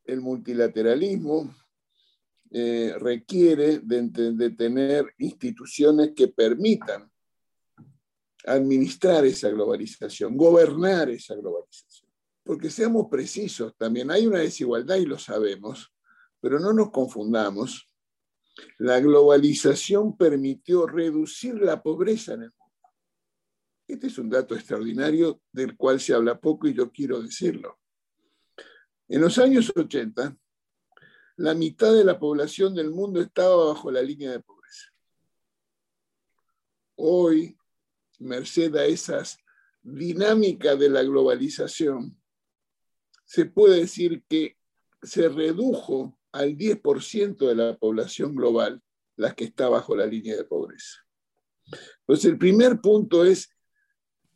el 0.05 0.21
multilateralismo 0.21 1.53
eh, 2.49 2.95
requiere 2.97 3.79
de, 3.79 4.49
tener 4.51 5.13
instituciones 5.17 6.13
que 6.15 6.29
permitan 6.29 7.11
administrar 8.45 9.25
esa 9.25 9.49
globalización, 9.49 10.37
gobernar 10.37 11.09
esa 11.09 11.35
globalización. 11.35 12.09
Porque 12.43 12.69
seamos 12.69 13.07
precisos, 13.11 13.75
también 13.75 14.09
hay 14.09 14.25
una 14.25 14.39
desigualdad 14.39 14.95
y 14.95 15.05
lo 15.05 15.19
sabemos, 15.19 15.93
pero 16.47 16.61
no 16.61 16.71
nos 16.71 16.91
confundamos. 16.91 17.89
La 18.77 19.01
globalización 19.01 20.15
permitió 20.15 20.87
reducir 20.87 21.55
la 21.55 21.83
pobreza 21.83 22.35
en 22.35 22.43
el 22.43 22.53
mundo. 22.57 22.87
Este 23.85 24.07
es 24.07 24.17
un 24.17 24.29
dato 24.29 24.55
extraordinario 24.55 25.41
del 25.51 25.75
cual 25.75 25.99
se 25.99 26.13
habla 26.13 26.39
poco 26.39 26.69
y 26.69 26.73
yo 26.73 26.89
quiero 26.89 27.21
decirlo. 27.21 27.77
En 29.09 29.19
los 29.19 29.37
años 29.39 29.73
80, 29.75 30.37
la 31.35 31.53
mitad 31.53 31.93
de 31.93 32.05
la 32.05 32.17
población 32.17 32.73
del 32.73 32.91
mundo 32.91 33.19
estaba 33.19 33.65
bajo 33.65 33.91
la 33.91 34.01
línea 34.01 34.31
de 34.31 34.39
pobreza. 34.39 34.85
Hoy, 36.95 37.57
merced 38.19 38.73
a 38.77 38.85
esas 38.85 39.37
dinámicas 39.81 40.79
de 40.79 40.89
la 40.89 41.03
globalización, 41.03 42.17
se 43.25 43.47
puede 43.47 43.81
decir 43.81 44.23
que 44.29 44.57
se 45.01 45.27
redujo 45.27 46.16
al 46.37 46.55
10% 46.55 47.47
de 47.47 47.55
la 47.55 47.77
población 47.77 48.35
global 48.35 48.81
la 49.15 49.33
que 49.33 49.45
está 49.45 49.67
bajo 49.67 49.95
la 49.95 50.05
línea 50.05 50.35
de 50.35 50.45
pobreza. 50.45 50.99
Entonces, 51.99 52.25
el 52.25 52.37
primer 52.37 52.79
punto 52.79 53.25
es 53.25 53.49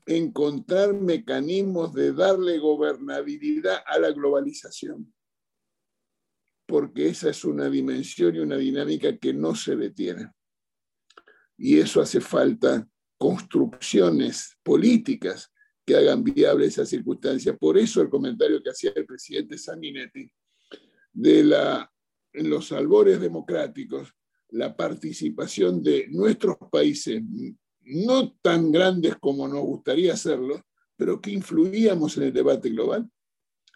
encontrar 0.05 0.93
mecanismos 0.93 1.93
de 1.93 2.11
darle 2.11 2.57
gobernabilidad 2.57 3.83
a 3.85 3.99
la 3.99 4.11
globalización, 4.11 5.13
porque 6.65 7.09
esa 7.09 7.29
es 7.29 7.45
una 7.45 7.69
dimensión 7.69 8.35
y 8.35 8.39
una 8.39 8.57
dinámica 8.57 9.17
que 9.17 9.33
no 9.33 9.55
se 9.55 9.75
detiene. 9.75 10.31
Y 11.57 11.79
eso 11.79 12.01
hace 12.01 12.19
falta 12.19 12.87
construcciones 13.17 14.57
políticas 14.63 15.53
que 15.85 15.95
hagan 15.95 16.23
viable 16.23 16.65
esa 16.65 16.85
circunstancia. 16.85 17.55
Por 17.55 17.77
eso 17.77 18.01
el 18.01 18.09
comentario 18.09 18.61
que 18.63 18.71
hacía 18.71 18.91
el 18.95 19.05
presidente 19.05 19.57
Sanguinetti 19.57 20.31
de 21.13 21.43
la, 21.43 21.90
en 22.34 22.50
los 22.50 22.72
albores 22.72 23.20
democráticos, 23.20 24.13
la 24.50 24.76
participación 24.76 25.82
de 25.82 26.08
nuestros 26.10 26.58
países 26.72 27.22
no 27.84 28.34
tan 28.41 28.72
grandes 28.72 29.15
como 29.17 29.48
nos 29.48 29.62
gustaría 29.62 30.13
hacerlo, 30.13 30.62
pero 30.96 31.20
que 31.20 31.32
influíamos 31.32 32.17
en 32.17 32.24
el 32.24 32.34
debate 32.34 32.70
global, 32.70 33.10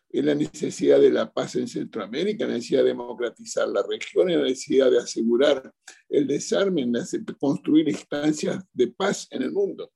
en 0.10 0.26
la 0.26 0.36
necesidad 0.36 1.00
de 1.00 1.12
la 1.12 1.32
paz 1.32 1.56
en 1.56 1.68
Centroamérica, 1.68 2.44
en 2.44 2.52
la 2.52 2.56
necesidad 2.58 2.84
de 2.84 2.90
democratizar 2.90 3.68
la 3.68 3.84
región, 3.84 4.30
en 4.30 4.40
la 4.40 4.46
necesidad 4.46 4.92
de 4.92 5.00
asegurar 5.00 5.74
el 6.08 6.28
desarme, 6.28 6.84
en 6.84 6.94
la 6.94 7.06
construir 7.40 7.90
instancias 7.90 8.64
de 8.72 8.88
paz 8.88 9.28
en 9.32 9.42
el 9.42 9.52
mundo. 9.52 9.92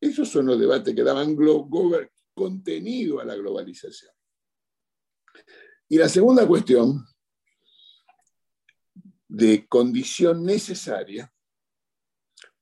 Esos 0.00 0.28
son 0.28 0.46
los 0.46 0.60
debates 0.60 0.94
que 0.94 1.02
daban 1.02 1.36
contenido 2.34 3.20
a 3.20 3.24
la 3.24 3.34
globalización. 3.36 4.12
Y 5.88 5.96
la 5.96 6.08
segunda 6.08 6.46
cuestión 6.46 7.04
de 9.34 9.66
condición 9.66 10.44
necesaria 10.44 11.32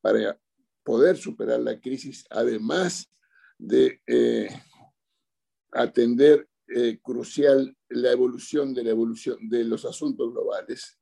para 0.00 0.40
poder 0.82 1.18
superar 1.18 1.60
la 1.60 1.78
crisis, 1.78 2.24
además 2.30 3.10
de 3.58 4.00
eh, 4.06 4.48
atender 5.70 6.48
eh, 6.68 6.98
crucial 7.02 7.76
la 7.90 8.10
evolución 8.10 8.72
de 8.72 8.84
la 8.84 8.90
evolución 8.90 9.48
de 9.50 9.64
los 9.64 9.84
asuntos 9.84 10.32
globales, 10.32 10.98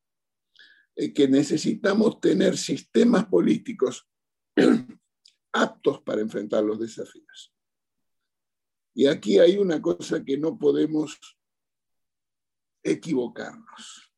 eh, 0.97 1.15
que 1.15 1.29
necesitamos 1.29 2.21
tener 2.21 2.59
sistemas 2.59 3.27
políticos 3.27 4.09
aptos 5.53 6.03
para 6.03 6.21
enfrentar 6.21 6.65
los 6.65 6.81
desafíos. 6.81 7.55
Y 8.93 9.07
aquí 9.07 9.39
hay 9.39 9.57
una 9.57 9.81
cosa 9.81 10.25
que 10.25 10.37
no 10.37 10.59
podemos 10.59 11.17
equivocarnos. 12.83 14.10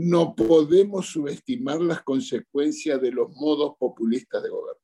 No 0.00 0.36
podemos 0.36 1.06
subestimar 1.06 1.80
las 1.80 2.04
consecuencias 2.04 3.02
de 3.02 3.10
los 3.10 3.30
modos 3.34 3.74
populistas 3.80 4.40
de 4.44 4.48
gobernar. 4.48 4.76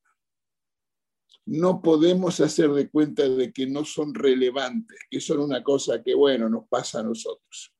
No 1.45 1.81
podemos 1.81 2.41
hacer 2.41 2.69
de 2.71 2.89
cuenta 2.89 3.23
de 3.29 3.53
que 3.53 3.65
no 3.65 3.85
son 3.85 4.13
relevantes, 4.13 4.99
que 5.09 5.21
son 5.21 5.39
una 5.39 5.63
cosa 5.63 6.03
que, 6.03 6.13
bueno, 6.13 6.49
nos 6.49 6.67
pasa 6.67 6.99
a 6.99 7.03
nosotros. 7.03 7.73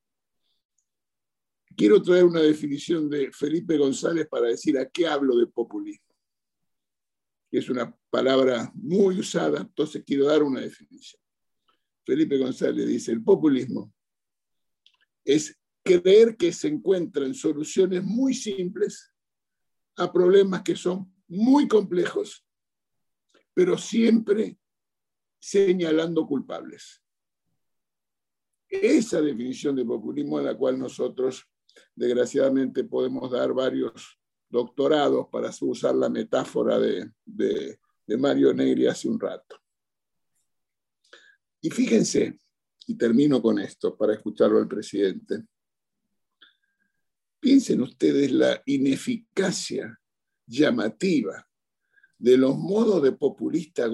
Quiero 1.75 2.01
traer 2.01 2.23
una 2.23 2.39
definición 2.39 3.09
de 3.09 3.29
Felipe 3.33 3.77
González 3.77 4.29
para 4.29 4.47
decir 4.47 4.77
a 4.77 4.89
qué 4.89 5.05
hablo 5.05 5.35
de 5.35 5.47
populismo, 5.47 6.05
es 7.51 7.69
una 7.69 7.93
palabra 8.09 8.71
muy 8.75 9.19
usada, 9.19 9.59
entonces 9.59 10.05
quiero 10.07 10.27
dar 10.27 10.41
una 10.41 10.61
definición. 10.61 11.21
Felipe 12.05 12.37
González 12.37 12.87
dice, 12.87 13.11
el 13.11 13.21
populismo 13.21 13.93
es 15.25 15.59
creer 15.85 16.35
que 16.35 16.51
se 16.51 16.67
encuentran 16.67 17.35
soluciones 17.35 18.03
muy 18.03 18.33
simples 18.33 19.13
a 19.97 20.11
problemas 20.11 20.63
que 20.63 20.75
son 20.75 21.13
muy 21.27 21.67
complejos, 21.67 22.43
pero 23.53 23.77
siempre 23.77 24.57
señalando 25.39 26.25
culpables. 26.25 27.03
Esa 28.67 29.21
definición 29.21 29.75
de 29.75 29.85
populismo 29.85 30.39
a 30.39 30.41
la 30.41 30.57
cual 30.57 30.79
nosotros 30.79 31.47
desgraciadamente 31.93 32.83
podemos 32.83 33.29
dar 33.31 33.53
varios 33.53 34.19
doctorados 34.49 35.27
para 35.31 35.51
usar 35.61 35.93
la 35.93 36.09
metáfora 36.09 36.79
de, 36.79 37.11
de, 37.23 37.77
Mario 38.17 38.53
Negri 38.53 38.87
hace 38.87 39.07
un 39.07 39.19
rato. 39.19 39.55
Y 41.61 41.69
fíjense, 41.69 42.39
y 42.87 42.95
termino 42.95 43.39
con 43.41 43.59
esto 43.59 43.95
para 43.95 44.13
escucharlo 44.13 44.57
al 44.57 44.67
presidente, 44.67 45.45
piensen 47.45 47.79
ustedes 47.79 48.31
la 48.31 48.59
ineficacia 48.65 50.01
llamativa 50.47 51.47
de 52.17 52.37
los 52.39 52.57
modos 52.57 53.03
de 53.03 53.11
populista 53.11 53.87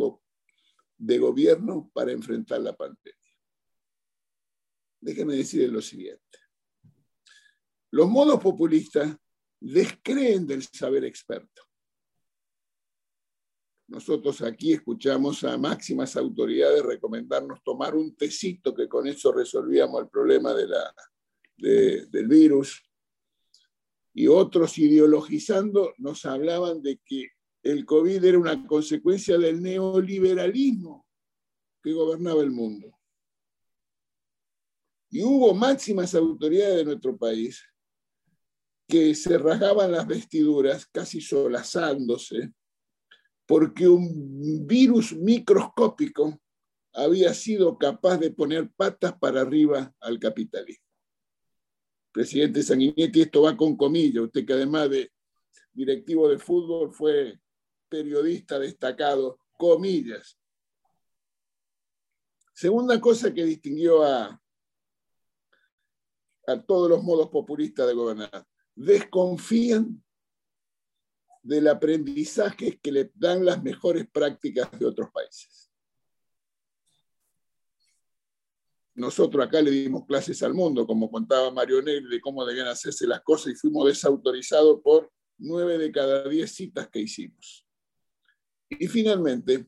de 0.97 1.17
gobierno 1.17 1.91
para 1.93 2.13
enfrentar 2.13 2.61
la 2.61 2.73
pandemia. 2.73 3.35
Déjenme 5.01 5.35
decirles 5.35 5.69
lo 5.69 5.81
siguiente. 5.81 6.39
Los 7.89 8.09
modos 8.09 8.39
populistas 8.39 9.17
descreen 9.59 10.47
del 10.47 10.63
saber 10.63 11.03
experto. 11.03 11.61
Nosotros 13.89 14.41
aquí 14.43 14.71
escuchamos 14.71 15.43
a 15.43 15.57
máximas 15.57 16.15
autoridades 16.15 16.83
recomendarnos 16.83 17.61
tomar 17.65 17.95
un 17.95 18.15
tecito 18.15 18.73
que 18.73 18.87
con 18.87 19.07
eso 19.07 19.33
resolvíamos 19.33 20.03
el 20.03 20.07
problema 20.07 20.53
de 20.53 20.67
la, 20.69 20.95
del 21.57 22.29
virus. 22.29 22.81
Y 24.13 24.27
otros 24.27 24.77
ideologizando 24.77 25.93
nos 25.97 26.25
hablaban 26.25 26.81
de 26.81 26.99
que 27.05 27.29
el 27.63 27.85
COVID 27.85 28.23
era 28.23 28.39
una 28.39 28.67
consecuencia 28.67 29.37
del 29.37 29.61
neoliberalismo 29.61 31.05
que 31.81 31.93
gobernaba 31.93 32.41
el 32.41 32.51
mundo. 32.51 32.97
Y 35.09 35.23
hubo 35.23 35.53
máximas 35.53 36.15
autoridades 36.15 36.77
de 36.77 36.85
nuestro 36.85 37.17
país 37.17 37.63
que 38.87 39.15
se 39.15 39.37
rasgaban 39.37 39.91
las 39.91 40.07
vestiduras 40.07 40.85
casi 40.85 41.21
solazándose 41.21 42.53
porque 43.51 43.87
un 43.87 44.65
virus 44.65 45.13
microscópico 45.13 46.39
había 46.93 47.33
sido 47.33 47.77
capaz 47.77 48.17
de 48.17 48.31
poner 48.31 48.71
patas 48.71 49.13
para 49.19 49.41
arriba 49.41 49.93
al 49.99 50.19
capitalismo. 50.19 50.85
Presidente 52.11 52.61
Sanguinetti, 52.61 53.21
esto 53.21 53.43
va 53.43 53.55
con 53.55 53.75
comillas, 53.75 54.25
usted 54.25 54.45
que 54.45 54.53
además 54.53 54.89
de 54.89 55.11
directivo 55.73 56.27
de 56.27 56.37
fútbol 56.37 56.93
fue 56.93 57.39
periodista 57.87 58.59
destacado, 58.59 59.39
comillas. 59.57 60.37
Segunda 62.53 62.99
cosa 62.99 63.33
que 63.33 63.43
distinguió 63.43 64.03
a, 64.03 64.41
a 66.47 66.61
todos 66.61 66.89
los 66.89 67.03
modos 67.03 67.29
populistas 67.29 67.87
de 67.87 67.93
gobernar, 67.93 68.45
desconfían 68.75 70.03
del 71.41 71.67
aprendizaje 71.67 72.79
que 72.79 72.91
le 72.91 73.11
dan 73.15 73.45
las 73.45 73.63
mejores 73.63 74.07
prácticas 74.09 74.69
de 74.77 74.85
otros 74.85 75.09
países. 75.11 75.70
Nosotros 78.93 79.45
acá 79.45 79.61
le 79.61 79.71
dimos 79.71 80.05
clases 80.05 80.43
al 80.43 80.53
mundo, 80.53 80.85
como 80.85 81.09
contaba 81.09 81.51
Mario 81.51 81.81
Negri, 81.81 82.09
de 82.09 82.21
cómo 82.21 82.45
debían 82.45 82.67
hacerse 82.67 83.07
las 83.07 83.21
cosas 83.21 83.53
y 83.53 83.55
fuimos 83.55 83.87
desautorizados 83.87 84.81
por 84.83 85.11
nueve 85.37 85.77
de 85.77 85.91
cada 85.91 86.27
diez 86.27 86.51
citas 86.51 86.89
que 86.89 86.99
hicimos. 86.99 87.65
Y 88.69 88.87
finalmente, 88.87 89.67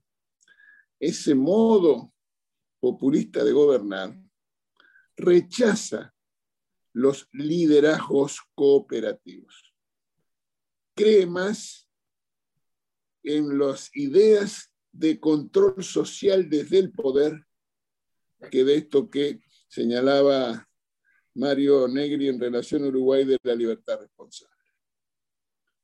ese 0.99 1.36
modo 1.36 2.13
populista 2.79 3.43
de 3.43 3.51
gobernar 3.51 4.17
rechaza 5.15 6.13
los 6.93 7.27
liderazgos 7.31 8.41
cooperativos 8.55 9.73
cree 10.93 11.25
más 11.25 11.89
en 13.23 13.57
las 13.57 13.89
ideas 13.95 14.71
de 14.91 15.19
control 15.19 15.83
social 15.83 16.49
desde 16.49 16.79
el 16.79 16.91
poder 16.91 17.45
que 18.49 18.63
de 18.63 18.75
esto 18.75 19.10
que 19.10 19.41
señalaba 19.67 20.67
Mario 21.36 21.88
Negri 21.88 22.29
en 22.29 22.39
relación 22.39 22.84
a 22.84 22.88
Uruguay 22.88 23.25
de 23.25 23.39
la 23.43 23.56
libertad 23.56 23.99
responsable. 23.99 24.53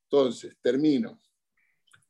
Entonces, 0.04 0.56
termino. 0.62 1.20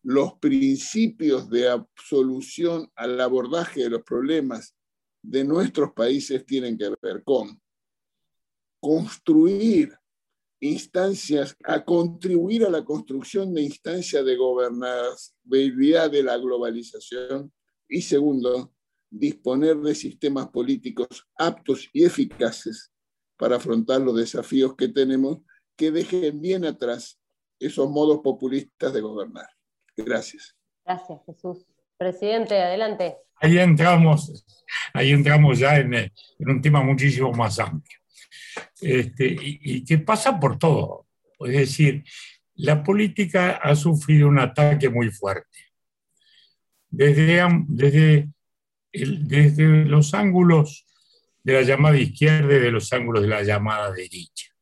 Los 0.03 0.35
principios 0.39 1.49
de 1.49 1.69
absolución 1.69 2.89
al 2.95 3.19
abordaje 3.19 3.83
de 3.83 3.89
los 3.89 4.03
problemas 4.03 4.75
de 5.21 5.43
nuestros 5.43 5.91
países 5.93 6.45
tienen 6.45 6.77
que 6.77 6.93
ver 7.01 7.23
con 7.23 7.61
construir 8.79 9.93
instancias, 10.61 11.55
a 11.63 11.83
contribuir 11.83 12.65
a 12.65 12.69
la 12.69 12.83
construcción 12.83 13.53
de 13.53 13.63
instancias 13.63 14.25
de 14.25 14.35
gobernabilidad 14.35 16.11
de 16.11 16.23
la 16.23 16.37
globalización 16.37 17.51
y 17.87 18.01
segundo, 18.01 18.73
disponer 19.09 19.77
de 19.77 19.95
sistemas 19.95 20.47
políticos 20.49 21.27
aptos 21.37 21.89
y 21.93 22.03
eficaces 22.05 22.91
para 23.37 23.55
afrontar 23.55 24.01
los 24.01 24.15
desafíos 24.15 24.75
que 24.75 24.87
tenemos 24.87 25.39
que 25.75 25.91
dejen 25.91 26.41
bien 26.41 26.65
atrás 26.65 27.19
esos 27.59 27.89
modos 27.89 28.19
populistas 28.21 28.93
de 28.93 29.01
gobernar. 29.01 29.47
Gracias. 29.95 30.55
Gracias, 30.85 31.21
Jesús. 31.25 31.65
Presidente, 31.97 32.61
adelante. 32.61 33.17
Ahí 33.41 33.57
entramos, 33.57 34.45
ahí 34.93 35.11
entramos 35.11 35.59
ya 35.59 35.77
en, 35.77 35.93
en 35.93 36.11
un 36.39 36.61
tema 36.61 36.83
muchísimo 36.83 37.31
más 37.31 37.59
amplio 37.59 37.99
este, 38.81 39.35
y, 39.39 39.83
que 39.83 39.97
pasa 39.99 40.39
por 40.39 40.57
todo. 40.57 41.07
Es 41.39 41.53
decir, 41.53 42.03
la 42.55 42.83
política 42.83 43.51
ha 43.51 43.75
sufrido 43.75 44.27
un 44.27 44.39
ataque 44.39 44.89
muy 44.89 45.09
fuerte. 45.09 45.57
Desde, 46.89 47.45
desde, 47.67 48.29
desde 48.91 49.85
los 49.85 50.13
ángulos 50.13 50.85
de 51.43 51.53
la 51.53 51.61
llamada 51.61 51.97
izquierda 51.97 52.55
y 52.55 52.59
de 52.59 52.71
los 52.71 52.91
ángulos 52.93 53.21
de 53.21 53.29
la 53.29 53.43
llamada 53.43 53.91
derecha. 53.91 54.53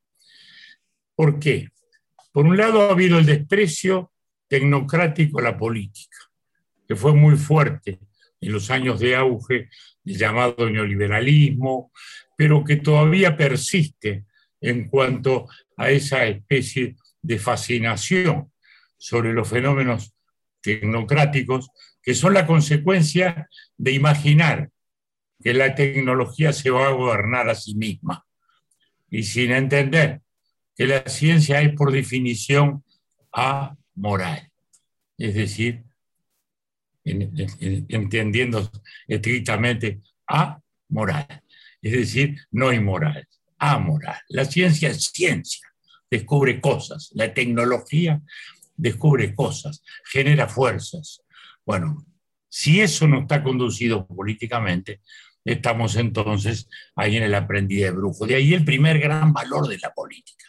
¿Por 1.15 1.39
qué? 1.39 1.69
Por 2.31 2.45
un 2.45 2.57
lado 2.57 2.81
ha 2.81 2.91
habido 2.91 3.17
el 3.17 3.25
desprecio 3.25 4.11
tecnocrático 4.47 5.39
a 5.39 5.43
la 5.43 5.57
política, 5.57 6.17
que 6.87 6.95
fue 6.95 7.13
muy 7.13 7.35
fuerte 7.35 7.99
en 8.39 8.51
los 8.51 8.69
años 8.69 8.99
de 8.99 9.15
auge 9.15 9.69
del 10.03 10.17
llamado 10.17 10.69
neoliberalismo, 10.69 11.91
pero 12.37 12.63
que 12.63 12.75
todavía 12.77 13.35
persiste 13.35 14.25
en 14.61 14.87
cuanto 14.87 15.47
a 15.75 15.89
esa 15.89 16.25
especie 16.25 16.95
de 17.21 17.39
fascinación 17.39 18.51
sobre 18.97 19.33
los 19.33 19.47
fenómenos 19.47 20.13
tecnocráticos, 20.67 21.69
que 22.01 22.13
son 22.13 22.33
la 22.33 22.45
consecuencia 22.45 23.47
de 23.77 23.91
imaginar 23.93 24.69
que 25.41 25.53
la 25.53 25.73
tecnología 25.75 26.51
se 26.51 26.69
va 26.69 26.87
a 26.87 26.91
gobernar 26.91 27.49
a 27.49 27.55
sí 27.55 27.75
misma. 27.75 28.25
Y 29.09 29.23
sin 29.23 29.51
entender 29.51 30.21
que 30.75 30.87
la 30.87 31.05
ciencia 31.07 31.61
es 31.61 31.73
por 31.73 31.91
definición 31.91 32.83
amoral, 33.31 34.51
es 35.17 35.33
decir, 35.35 35.83
entendiendo 37.03 38.69
estrictamente 39.07 40.01
amoral, 40.25 41.43
es 41.81 41.91
decir, 41.93 42.35
no 42.51 42.73
inmoral, 42.73 43.25
amoral. 43.57 44.19
La 44.27 44.43
ciencia 44.43 44.89
es 44.89 45.05
ciencia, 45.05 45.67
descubre 46.11 46.59
cosas, 46.59 47.09
la 47.13 47.33
tecnología 47.33 48.21
descubre 48.77 49.35
cosas, 49.35 49.83
genera 50.05 50.47
fuerzas. 50.47 51.21
Bueno, 51.65 52.05
si 52.47 52.79
eso 52.79 53.07
no 53.07 53.21
está 53.21 53.43
conducido 53.43 54.07
políticamente, 54.07 55.01
estamos 55.43 55.95
entonces 55.95 56.69
ahí 56.95 57.17
en 57.17 57.23
el 57.23 57.35
aprendiz 57.35 57.81
de 57.81 57.91
brujo. 57.91 58.25
De 58.25 58.35
ahí 58.35 58.53
el 58.53 58.63
primer 58.63 58.99
gran 58.99 59.33
valor 59.33 59.67
de 59.67 59.77
la 59.79 59.91
política, 59.91 60.45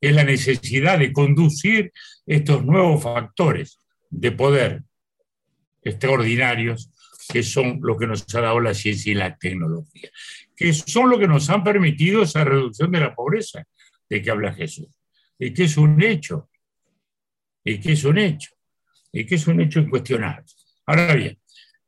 es 0.00 0.14
la 0.14 0.24
necesidad 0.24 0.98
de 0.98 1.12
conducir 1.12 1.92
estos 2.26 2.64
nuevos 2.64 3.02
factores 3.02 3.78
de 4.08 4.32
poder 4.32 4.82
extraordinarios 5.82 6.90
que 7.28 7.42
son 7.42 7.78
lo 7.82 7.96
que 7.96 8.06
nos 8.06 8.34
ha 8.34 8.40
dado 8.40 8.60
la 8.60 8.74
ciencia 8.74 9.12
y 9.12 9.14
la 9.14 9.36
tecnología, 9.36 10.10
que 10.56 10.72
son 10.72 11.10
lo 11.10 11.18
que 11.18 11.28
nos 11.28 11.48
han 11.48 11.62
permitido 11.62 12.22
esa 12.22 12.44
reducción 12.44 12.90
de 12.90 13.00
la 13.00 13.14
pobreza 13.14 13.64
de 14.08 14.20
que 14.20 14.30
habla 14.30 14.52
Jesús, 14.52 14.88
y 15.38 15.54
que 15.54 15.64
es 15.64 15.76
un 15.76 16.02
hecho, 16.02 16.49
y 17.64 17.78
que 17.78 17.92
es 17.92 18.04
un 18.04 18.18
hecho, 18.18 18.50
y 19.12 19.24
que 19.24 19.34
es 19.34 19.46
un 19.46 19.60
hecho 19.60 19.80
incuestionable. 19.80 20.44
Ahora 20.86 21.14
bien, 21.14 21.38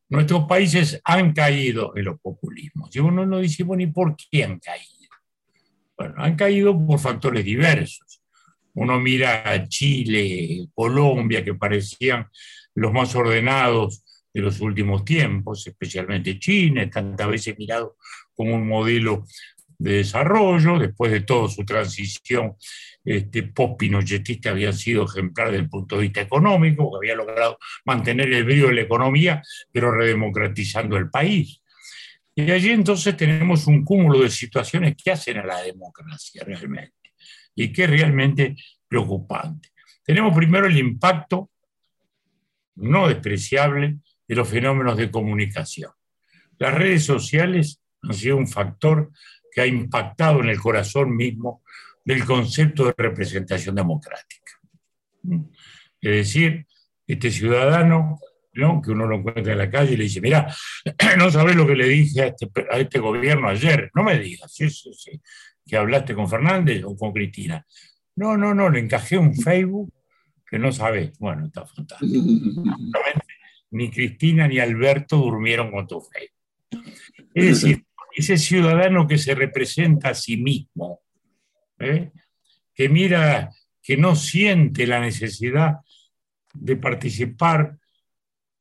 nuestros 0.08 0.46
países 0.46 1.00
han 1.04 1.32
caído 1.32 1.96
en 1.96 2.04
los 2.04 2.20
populismos, 2.20 2.94
y 2.94 2.98
uno 2.98 3.24
no 3.26 3.38
dice, 3.38 3.62
bueno, 3.62 3.82
¿y 3.82 3.86
por 3.86 4.16
qué 4.16 4.44
han 4.44 4.58
caído? 4.58 5.08
Bueno, 5.96 6.14
han 6.18 6.36
caído 6.36 6.86
por 6.86 6.98
factores 6.98 7.44
diversos. 7.44 8.22
Uno 8.74 8.98
mira 8.98 9.48
a 9.50 9.68
Chile, 9.68 10.66
Colombia, 10.74 11.44
que 11.44 11.54
parecían 11.54 12.28
los 12.74 12.92
más 12.92 13.14
ordenados 13.14 14.02
de 14.32 14.40
los 14.40 14.60
últimos 14.60 15.04
tiempos, 15.04 15.66
especialmente 15.66 16.38
China, 16.38 16.88
tantas 16.88 17.28
veces 17.28 17.58
mirado 17.58 17.96
como 18.34 18.54
un 18.54 18.66
modelo 18.66 19.26
de 19.78 19.94
desarrollo, 19.94 20.78
después 20.78 21.12
de 21.12 21.20
toda 21.20 21.48
su 21.48 21.64
transición 21.64 22.56
este, 23.04 23.42
post-pinochetista 23.44 24.50
había 24.50 24.72
sido 24.72 25.04
ejemplar 25.04 25.48
desde 25.48 25.64
el 25.64 25.68
punto 25.68 25.96
de 25.96 26.02
vista 26.02 26.20
económico, 26.20 26.90
que 26.90 26.96
había 26.98 27.16
logrado 27.16 27.58
mantener 27.84 28.32
el 28.32 28.44
brillo 28.44 28.68
de 28.68 28.74
la 28.74 28.80
economía, 28.82 29.42
pero 29.72 29.90
redemocratizando 29.90 30.96
el 30.96 31.10
país. 31.10 31.60
Y 32.34 32.50
allí 32.50 32.70
entonces 32.70 33.16
tenemos 33.16 33.66
un 33.66 33.84
cúmulo 33.84 34.20
de 34.20 34.30
situaciones 34.30 34.96
que 34.96 35.10
hacen 35.10 35.38
a 35.38 35.44
la 35.44 35.62
democracia 35.62 36.42
realmente 36.46 37.12
y 37.54 37.72
que 37.72 37.84
es 37.84 37.90
realmente 37.90 38.56
preocupante. 38.88 39.68
Tenemos 40.04 40.34
primero 40.34 40.66
el 40.66 40.78
impacto 40.78 41.50
no 42.76 43.08
despreciable 43.08 43.98
de 44.26 44.34
los 44.34 44.48
fenómenos 44.48 44.96
de 44.96 45.10
comunicación. 45.10 45.90
Las 46.58 46.74
redes 46.74 47.04
sociales 47.04 47.82
han 48.02 48.14
sido 48.14 48.36
un 48.36 48.48
factor 48.48 49.10
que 49.52 49.60
ha 49.60 49.66
impactado 49.66 50.40
en 50.40 50.48
el 50.48 50.58
corazón 50.58 51.14
mismo 51.14 51.62
del 52.04 52.24
concepto 52.24 52.86
de 52.86 52.94
representación 52.96 53.74
democrática. 53.74 54.52
Es 56.00 56.10
decir, 56.10 56.66
este 57.06 57.30
ciudadano 57.30 58.18
que 58.54 58.90
uno 58.90 59.06
lo 59.06 59.16
encuentra 59.16 59.52
en 59.52 59.58
la 59.58 59.70
calle 59.70 59.94
y 59.94 59.96
le 59.96 60.04
dice, 60.04 60.20
mira, 60.20 60.54
no 61.18 61.30
sabes 61.30 61.56
lo 61.56 61.66
que 61.66 61.74
le 61.74 61.88
dije 61.88 62.22
a 62.22 62.26
este, 62.26 62.50
a 62.70 62.78
este 62.78 62.98
gobierno 62.98 63.48
ayer, 63.48 63.90
no 63.94 64.02
me 64.02 64.18
digas, 64.18 64.52
sí, 64.52 64.68
sí, 64.68 64.92
sí, 64.92 65.20
que 65.66 65.76
hablaste 65.76 66.14
con 66.14 66.28
Fernández 66.28 66.84
o 66.84 66.96
con 66.96 67.12
Cristina. 67.12 67.64
No, 68.16 68.36
no, 68.36 68.54
no, 68.54 68.68
le 68.68 68.80
encajé 68.80 69.16
un 69.16 69.34
Facebook 69.34 69.92
que 70.46 70.58
no 70.58 70.70
sabes. 70.70 71.18
Bueno, 71.18 71.46
está 71.46 71.64
fantástico. 71.64 72.62
ni 73.70 73.90
Cristina 73.90 74.46
ni 74.46 74.58
Alberto 74.58 75.16
durmieron 75.16 75.70
con 75.70 75.86
tu 75.86 76.00
Facebook. 76.00 76.92
Es 77.34 77.62
decir, 77.62 77.86
ese 78.14 78.36
ciudadano 78.36 79.06
que 79.06 79.16
se 79.16 79.34
representa 79.34 80.10
a 80.10 80.14
sí 80.14 80.36
mismo, 80.36 81.00
¿eh? 81.82 82.12
que 82.74 82.88
mira, 82.88 83.50
que 83.82 83.96
no 83.96 84.16
siente 84.16 84.86
la 84.86 85.00
necesidad 85.00 85.78
de 86.54 86.76
participar 86.76 87.76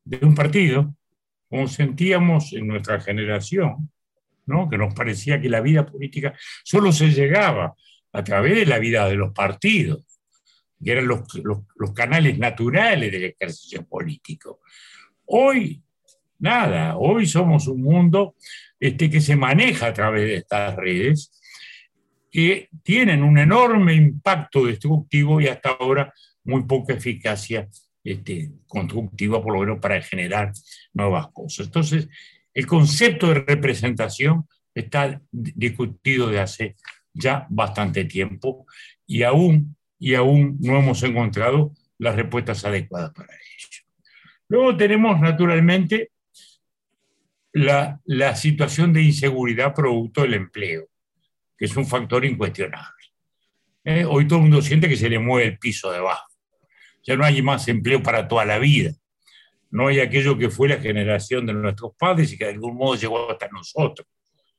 de 0.03 0.25
un 0.25 0.35
partido, 0.35 0.95
como 1.49 1.67
sentíamos 1.67 2.53
en 2.53 2.67
nuestra 2.67 2.99
generación, 2.99 3.91
¿no? 4.45 4.69
que 4.69 4.77
nos 4.77 4.93
parecía 4.93 5.39
que 5.39 5.49
la 5.49 5.61
vida 5.61 5.85
política 5.85 6.33
solo 6.63 6.91
se 6.91 7.09
llegaba 7.09 7.75
a 8.13 8.23
través 8.23 8.55
de 8.55 8.65
la 8.65 8.79
vida 8.79 9.07
de 9.07 9.15
los 9.15 9.33
partidos, 9.33 10.05
que 10.83 10.91
eran 10.91 11.07
los, 11.07 11.21
los 11.75 11.93
canales 11.93 12.37
naturales 12.37 13.11
del 13.11 13.25
ejercicio 13.25 13.85
político. 13.85 14.61
Hoy, 15.25 15.81
nada, 16.39 16.97
hoy 16.97 17.27
somos 17.27 17.67
un 17.67 17.81
mundo 17.81 18.35
este, 18.79 19.09
que 19.09 19.21
se 19.21 19.35
maneja 19.35 19.87
a 19.87 19.93
través 19.93 20.23
de 20.23 20.35
estas 20.37 20.75
redes, 20.75 21.31
que 22.31 22.69
tienen 22.81 23.23
un 23.23 23.37
enorme 23.37 23.93
impacto 23.93 24.65
destructivo 24.65 25.41
y 25.41 25.47
hasta 25.47 25.71
ahora 25.71 26.13
muy 26.43 26.63
poca 26.63 26.93
eficacia 26.93 27.67
este, 28.03 28.51
constructiva, 28.67 29.43
por 29.43 29.53
lo 29.53 29.59
menos 29.59 29.79
para 29.79 30.01
generar 30.01 30.53
nuevas 30.93 31.27
cosas. 31.33 31.67
Entonces, 31.67 32.07
el 32.53 32.65
concepto 32.65 33.27
de 33.27 33.35
representación 33.41 34.47
está 34.73 35.21
discutido 35.31 36.29
de 36.29 36.39
hace 36.39 36.75
ya 37.13 37.45
bastante 37.49 38.05
tiempo 38.05 38.65
y 39.05 39.23
aún, 39.23 39.75
y 39.99 40.15
aún 40.15 40.57
no 40.61 40.79
hemos 40.79 41.03
encontrado 41.03 41.73
las 41.97 42.15
respuestas 42.15 42.63
adecuadas 42.65 43.11
para 43.11 43.33
ello. 43.33 43.67
Luego 44.47 44.75
tenemos, 44.75 45.19
naturalmente, 45.19 46.11
la, 47.53 47.99
la 48.05 48.35
situación 48.35 48.93
de 48.93 49.03
inseguridad 49.03 49.73
producto 49.75 50.21
del 50.21 50.33
empleo, 50.35 50.87
que 51.61 51.67
es 51.67 51.77
un 51.77 51.85
factor 51.85 52.25
incuestionable. 52.25 53.05
Eh, 53.83 54.03
hoy 54.03 54.27
todo 54.27 54.39
el 54.39 54.45
mundo 54.45 54.63
siente 54.63 54.89
que 54.89 54.97
se 54.97 55.09
le 55.09 55.19
mueve 55.19 55.49
el 55.49 55.59
piso 55.59 55.91
debajo 55.91 56.31
ya 57.03 57.15
no 57.15 57.25
hay 57.25 57.41
más 57.41 57.67
empleo 57.67 58.01
para 58.01 58.27
toda 58.27 58.45
la 58.45 58.59
vida. 58.59 58.91
No 59.69 59.87
hay 59.87 59.99
aquello 59.99 60.37
que 60.37 60.49
fue 60.49 60.69
la 60.69 60.77
generación 60.77 61.45
de 61.45 61.53
nuestros 61.53 61.93
padres 61.97 62.31
y 62.33 62.37
que 62.37 62.45
de 62.45 62.51
algún 62.51 62.75
modo 62.75 62.95
llegó 62.95 63.31
hasta 63.31 63.47
nosotros. 63.47 64.07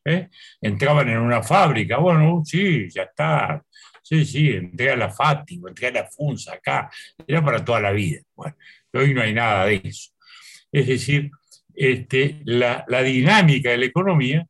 ¿eh? 0.05 0.29
Entraban 0.61 1.09
en 1.09 1.19
una 1.19 1.43
fábrica, 1.43 1.99
bueno, 1.99 2.43
sí, 2.45 2.89
ya 2.91 3.03
está. 3.03 3.63
Sí, 4.03 4.25
sí, 4.25 4.51
entré 4.51 4.91
a 4.91 4.97
la 4.97 5.11
Fátima, 5.11 5.69
entré 5.69 5.87
a 5.87 5.93
la 5.93 6.07
Funza 6.07 6.55
acá, 6.55 6.91
era 7.25 7.43
para 7.45 7.65
toda 7.65 7.81
la 7.81 7.93
vida. 7.93 8.21
Bueno, 8.35 8.57
hoy 8.95 9.15
no 9.15 9.23
hay 9.23 9.33
nada 9.33 9.67
de 9.67 9.81
eso. 9.85 10.11
Es 10.73 10.89
decir, 10.89 11.31
este, 11.73 12.41
la 12.45 13.03
dinámica 13.03 13.71
de 13.71 13.79
la 13.79 13.87
economía 13.87 14.47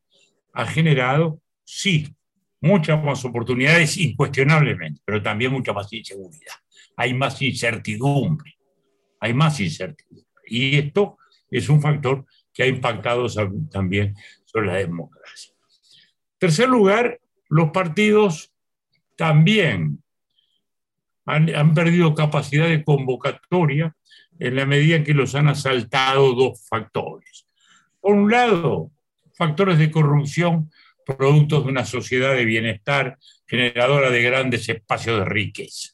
ha 0.53 0.65
generado, 0.65 1.39
sí, 1.63 2.15
muchas 2.63 3.03
más 3.03 3.23
oportunidades, 3.25 3.97
incuestionablemente, 3.97 5.01
pero 5.05 5.21
también 5.21 5.51
mucha 5.51 5.73
más 5.73 5.91
inseguridad 5.93 6.55
hay 6.95 7.13
más 7.13 7.41
incertidumbre, 7.41 8.57
hay 9.19 9.33
más 9.33 9.59
incertidumbre. 9.59 10.25
Y 10.47 10.77
esto 10.77 11.17
es 11.49 11.69
un 11.69 11.81
factor 11.81 12.25
que 12.53 12.63
ha 12.63 12.67
impactado 12.67 13.27
también 13.71 14.15
sobre 14.45 14.67
la 14.67 14.75
democracia. 14.75 15.53
tercer 16.37 16.67
lugar, 16.67 17.19
los 17.49 17.71
partidos 17.71 18.51
también 19.15 20.03
han, 21.25 21.53
han, 21.55 21.73
perdido 21.73 22.13
capacidad 22.13 22.67
de 22.67 22.83
convocatoria 22.83 23.95
en 24.39 24.55
la 24.55 24.65
medida 24.65 24.97
en 24.97 25.03
que 25.03 25.13
los 25.13 25.35
han 25.35 25.47
asaltado 25.47 26.33
dos 26.33 26.67
factores. 26.67 27.47
Por 28.01 28.15
un 28.15 28.29
lado, 28.29 28.91
factores 29.37 29.77
de 29.77 29.89
corrupción 29.89 30.69
productos 31.05 31.63
de 31.63 31.71
una 31.71 31.85
sociedad 31.85 32.35
de 32.35 32.45
bienestar 32.45 33.17
generadora 33.47 34.09
de 34.09 34.21
grandes 34.21 34.67
espacios 34.69 35.19
de 35.19 35.25
riqueza 35.25 35.93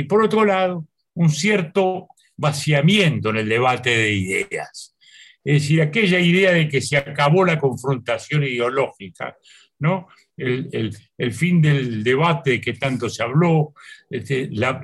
y 0.00 0.04
por 0.04 0.22
otro 0.22 0.46
lado, 0.46 0.86
un 1.12 1.28
cierto 1.28 2.08
vaciamiento 2.34 3.28
en 3.28 3.36
el 3.36 3.48
debate 3.50 3.90
de 3.90 4.12
ideas. 4.12 4.96
Es 5.44 5.62
decir, 5.62 5.82
aquella 5.82 6.18
idea 6.18 6.52
de 6.52 6.68
que 6.68 6.80
se 6.80 6.96
acabó 6.96 7.44
la 7.44 7.58
confrontación 7.58 8.44
ideológica, 8.44 9.36
¿no? 9.78 10.08
El, 10.40 11.32
fin 11.32 11.60
del 11.60 12.02
debate 12.02 12.60
que 12.60 12.72
tanto 12.72 13.08
se 13.10 13.22
habló, 13.22 13.74
este, 14.08 14.48
la, 14.52 14.80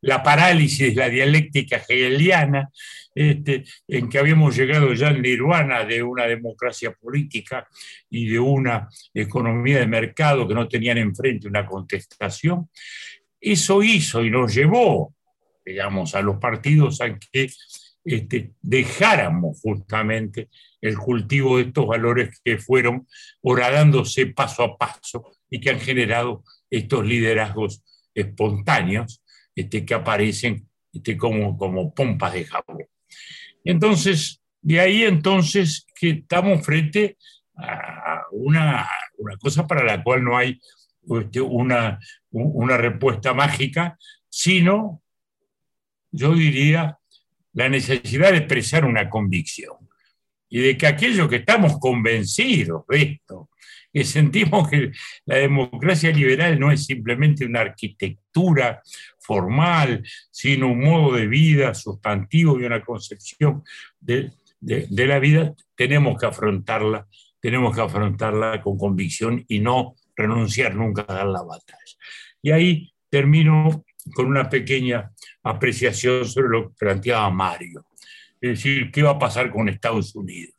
la, 0.00 0.22
parálisis 0.22 0.94
de 0.94 1.00
la 1.00 1.08
dialéctica 1.08 1.82
hegeliana, 1.88 2.68
este, 3.14 3.64
en 3.86 4.08
que 4.08 4.18
habíamos 4.18 4.56
llegado 4.56 4.92
ya 4.94 5.08
al 5.08 5.22
nirvana 5.22 5.84
de 5.84 6.02
una 6.02 6.26
democracia 6.26 6.92
política 6.92 7.66
y 8.10 8.28
de 8.28 8.38
una 8.38 8.88
economía 9.14 9.78
de 9.78 9.86
mercado 9.86 10.46
que 10.46 10.54
no 10.54 10.68
tenían 10.68 10.98
enfrente 10.98 11.48
una 11.48 11.64
contestación, 11.64 12.68
eso 13.40 13.82
hizo 13.82 14.24
y 14.24 14.30
nos 14.30 14.54
llevó, 14.54 15.14
digamos, 15.64 16.14
a 16.14 16.22
los 16.22 16.38
partidos 16.38 17.00
a 17.00 17.16
que 17.16 17.48
este, 18.04 18.52
dejáramos 18.62 19.60
justamente 19.60 20.48
el 20.86 20.96
cultivo 20.98 21.56
de 21.56 21.64
estos 21.64 21.86
valores 21.86 22.40
que 22.44 22.58
fueron 22.58 23.06
horadándose 23.42 24.26
paso 24.26 24.62
a 24.62 24.76
paso 24.78 25.32
y 25.50 25.60
que 25.60 25.70
han 25.70 25.80
generado 25.80 26.44
estos 26.70 27.04
liderazgos 27.04 27.82
espontáneos 28.14 29.22
este, 29.54 29.84
que 29.84 29.94
aparecen 29.94 30.68
este, 30.92 31.16
como, 31.16 31.56
como 31.56 31.94
pompas 31.94 32.32
de 32.32 32.44
jabón. 32.44 32.84
Entonces, 33.64 34.42
de 34.62 34.80
ahí 34.80 35.04
entonces 35.04 35.86
que 35.94 36.10
estamos 36.10 36.64
frente 36.64 37.16
a 37.56 38.22
una, 38.32 38.88
una 39.18 39.36
cosa 39.38 39.66
para 39.66 39.84
la 39.84 40.02
cual 40.02 40.24
no 40.24 40.36
hay 40.36 40.60
este, 41.08 41.40
una, 41.40 41.98
una 42.30 42.76
respuesta 42.76 43.32
mágica, 43.32 43.96
sino, 44.28 45.02
yo 46.10 46.34
diría, 46.34 46.98
la 47.52 47.68
necesidad 47.68 48.32
de 48.32 48.38
expresar 48.38 48.84
una 48.84 49.08
convicción 49.08 49.85
y 50.56 50.60
de 50.60 50.78
que 50.78 50.86
aquellos 50.86 51.28
que 51.28 51.36
estamos 51.36 51.78
convencidos 51.78 52.86
de 52.88 53.02
esto, 53.02 53.50
que 53.92 54.04
sentimos 54.04 54.70
que 54.70 54.90
la 55.26 55.36
democracia 55.36 56.10
liberal 56.10 56.58
no 56.58 56.72
es 56.72 56.86
simplemente 56.86 57.44
una 57.44 57.60
arquitectura 57.60 58.80
formal, 59.18 60.02
sino 60.30 60.68
un 60.68 60.80
modo 60.80 61.14
de 61.14 61.26
vida 61.26 61.74
sustantivo 61.74 62.58
y 62.58 62.64
una 62.64 62.82
concepción 62.82 63.64
de, 64.00 64.30
de 64.58 65.06
la 65.06 65.18
vida, 65.18 65.52
tenemos 65.74 66.18
que 66.18 66.24
afrontarla, 66.24 67.06
tenemos 67.38 67.76
que 67.76 67.82
afrontarla 67.82 68.62
con 68.62 68.78
convicción 68.78 69.44
y 69.48 69.58
no 69.58 69.94
renunciar 70.16 70.74
nunca 70.74 71.04
a 71.06 71.16
dar 71.16 71.26
la 71.26 71.42
batalla. 71.42 71.96
Y 72.40 72.50
ahí 72.50 72.94
termino 73.10 73.84
con 74.14 74.24
una 74.24 74.48
pequeña 74.48 75.12
apreciación 75.42 76.24
sobre 76.24 76.48
lo 76.48 76.68
que 76.68 76.74
planteaba 76.78 77.28
Mario. 77.28 77.84
Es 78.52 78.58
decir, 78.58 78.90
¿qué 78.92 79.02
va 79.02 79.10
a 79.10 79.18
pasar 79.18 79.50
con 79.50 79.68
Estados 79.68 80.14
Unidos? 80.14 80.54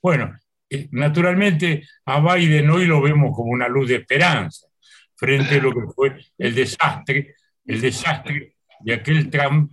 Bueno, 0.00 0.32
eh, 0.68 0.88
naturalmente 0.92 1.84
a 2.04 2.20
Biden 2.20 2.70
hoy 2.70 2.86
lo 2.86 3.02
vemos 3.02 3.34
como 3.34 3.50
una 3.50 3.68
luz 3.68 3.88
de 3.88 3.96
esperanza 3.96 4.68
frente 5.16 5.56
a 5.56 5.62
lo 5.62 5.72
que 5.72 5.92
fue 5.94 6.16
el 6.38 6.54
desastre, 6.54 7.34
el 7.66 7.80
desastre 7.80 8.54
de 8.80 8.94
aquel 8.94 9.28
Trump 9.28 9.72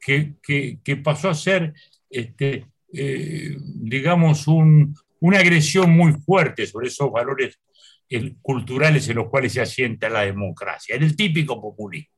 que, 0.00 0.34
que, 0.40 0.96
pasó 0.96 1.30
a 1.30 1.34
ser, 1.34 1.74
este, 2.08 2.66
eh, 2.92 3.56
digamos, 3.58 4.46
un, 4.46 4.94
una 5.20 5.40
agresión 5.40 5.90
muy 5.90 6.12
fuerte 6.12 6.66
sobre 6.66 6.86
esos 6.86 7.10
valores 7.10 7.58
culturales 8.40 9.08
en 9.08 9.16
los 9.16 9.28
cuales 9.28 9.52
se 9.52 9.60
asienta 9.60 10.08
la 10.08 10.20
democracia. 10.20 10.94
Era 10.94 11.04
el 11.04 11.16
típico 11.16 11.60
populista, 11.60 12.15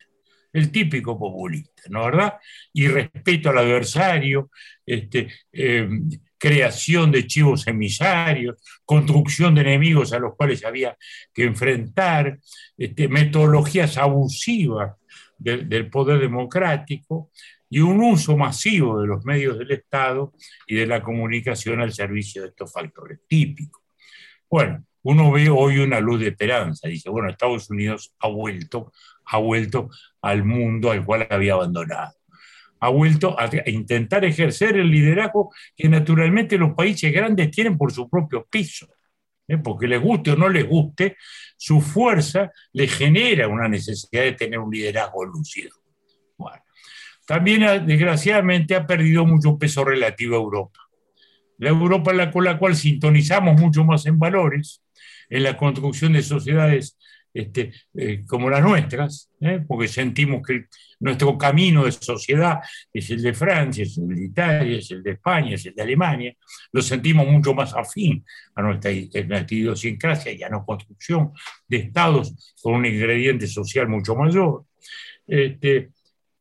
el 0.53 0.70
típico 0.70 1.18
populista, 1.18 1.82
¿no 1.90 2.05
verdad? 2.05 2.34
Y 2.72 2.88
respeto 2.88 3.51
al 3.51 3.59
adversario, 3.59 4.51
este, 4.84 5.28
eh, 5.53 5.88
creación 6.38 7.11
de 7.11 7.26
chivos 7.26 7.66
emisarios, 7.66 8.57
construcción 8.84 9.55
de 9.55 9.62
enemigos 9.62 10.12
a 10.12 10.18
los 10.18 10.36
cuales 10.36 10.64
había 10.64 10.96
que 11.34 11.44
enfrentar, 11.44 12.38
este, 12.76 13.09
metodologías 13.09 13.99
abusivas 13.99 14.94
del 15.38 15.88
poder 15.88 16.18
democrático 16.18 17.30
y 17.70 17.80
un 17.80 18.01
uso 18.03 18.36
masivo 18.36 19.01
de 19.01 19.07
los 19.07 19.24
medios 19.24 19.59
del 19.59 19.70
Estado 19.70 20.32
y 20.66 20.74
de 20.74 20.86
la 20.86 21.03
comunicación 21.03 21.80
al 21.80 21.92
servicio 21.92 22.42
de 22.42 22.49
estos 22.49 22.72
factores 22.72 23.20
típicos. 23.28 23.82
Bueno, 24.51 24.84
uno 25.03 25.30
ve 25.30 25.49
hoy 25.49 25.78
una 25.78 26.01
luz 26.01 26.20
de 26.20 26.28
esperanza. 26.28 26.88
Dice, 26.88 27.11
bueno, 27.11 27.28
Estados 27.28 27.70
Unidos 27.70 28.14
ha 28.20 28.28
vuelto, 28.28 28.92
ha 29.31 29.39
vuelto 29.39 29.91
al 30.22 30.45
mundo 30.45 30.91
al 30.91 31.05
cual 31.05 31.26
había 31.31 31.55
abandonado. 31.55 32.14
Ha 32.81 32.89
vuelto 32.91 33.39
a, 33.39 33.51
intentar 33.66 34.24
ejercer 34.24 34.76
el 34.76 34.91
liderazgo 34.91 35.53
que 35.76 35.89
naturalmente 35.89 36.57
los 36.57 36.74
países 36.74 37.12
grandes 37.12 37.51
tienen 37.51 37.76
por 37.76 37.93
su 37.93 38.09
propio 38.09 38.47
piso. 38.49 38.89
¿eh? 39.47 39.59
Porque 39.59 39.89
les 39.89 40.01
guste 40.01 40.33
o 40.33 40.37
no 40.37 40.49
les 40.49 40.66
guste, 40.66 41.16
su 41.57 41.81
fuerza 41.81 42.53
le 42.72 42.87
genera 42.87 43.49
una 43.49 43.68
necesidad 43.68 44.22
de 44.22 44.33
tener 44.33 44.59
un 44.61 44.70
liderazgo 44.70 45.24
lúcido. 45.24 45.70
Bueno, 46.37 46.62
también, 47.26 47.87
desgraciadamente, 47.87 48.76
ha 48.76 48.87
perdido 48.87 49.26
mucho 49.26 49.59
peso 49.59 49.85
relativo 49.85 50.37
a 50.37 50.41
Europa. 50.41 50.81
La 51.59 51.70
Europa 51.70 52.31
con 52.31 52.45
la 52.45 52.59
cual 52.59 52.76
sintonizamos 52.76 53.61
mucho 53.61 53.85
más 53.85 54.07
en 54.07 54.18
valores, 54.18 54.83
en 55.29 55.43
la 55.43 55.57
construcción 55.57 56.12
de 56.12 56.22
sociedades 56.22 56.97
este, 57.33 57.72
eh, 57.95 58.24
como 58.26 58.51
las 58.51 58.62
nuestras, 58.62 59.31
¿eh? 59.41 59.62
porque 59.66 59.89
sentimos 59.89 60.47
que 60.47 60.66
nuestro 61.01 61.37
camino 61.37 61.85
de 61.85 61.93
sociedad 61.93 62.61
es 62.93 63.11
el 63.11 63.22
de 63.22 63.35
Francia, 63.35 63.85
es 63.85 63.99
el 63.99 64.09
de 64.09 64.24
Italia, 64.24 64.79
es 64.79 64.91
el 64.91 65.03
de 65.03 65.12
España, 65.12 65.55
es 65.55 65.66
el 65.66 65.74
de 65.74 65.83
Alemania, 65.83 66.35
lo 66.72 66.83
sentimos 66.83 67.26
mucho 67.26 67.55
más 67.55 67.74
afín 67.74 68.24
a 68.55 68.62
nuestra, 68.62 68.91
idiosincrasia 68.91 70.33
y 70.33 70.43
a 70.43 70.49
nuestra 70.49 70.66
construcción 70.66 71.33
de 71.66 71.76
estados 71.76 72.57
con 72.62 72.74
un 72.74 72.87
ingrediente 72.87 73.47
social 73.47 73.89
mucho 73.89 74.14
mayor. 74.16 74.64
Este, 75.26 75.91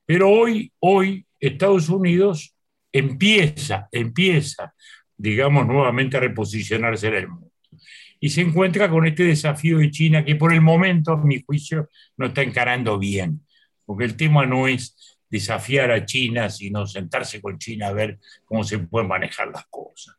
pero 0.06 0.30
hoy, 0.30 0.72
hoy 0.80 1.26
Estados 1.40 1.90
Unidos 1.90 2.56
empieza, 2.92 3.88
empieza, 3.92 4.74
digamos, 5.16 5.68
nuevamente 5.68 6.18
a 6.18 6.22
reposicionarse 6.22 7.08
en 7.08 7.14
el 7.14 7.28
mundo 7.28 7.47
y 8.20 8.30
se 8.30 8.42
encuentra 8.42 8.90
con 8.90 9.06
este 9.06 9.24
desafío 9.24 9.80
de 9.80 9.92
China 9.92 10.26
que 10.26 10.36
por 10.36 10.54
el 10.54 10.62
momento, 10.62 11.12
a 11.14 11.18
mi 11.18 11.42
juicio, 11.42 11.90
no 12.18 12.28
está 12.28 12.42
encarando 12.42 12.98
bien, 12.98 13.46
porque 13.86 14.06
el 14.06 14.16
tema 14.16 14.46
no 14.46 14.68
es 14.68 15.18
desafiar 15.30 15.92
a 15.92 16.06
China, 16.06 16.50
sino 16.50 16.88
sentarse 16.88 17.42
con 17.42 17.58
China 17.58 17.88
a 17.88 17.94
ver 17.94 18.20
cómo 18.46 18.64
se 18.64 18.80
pueden 18.80 19.08
manejar 19.10 19.50
las 19.50 19.66
cosas. 19.68 20.16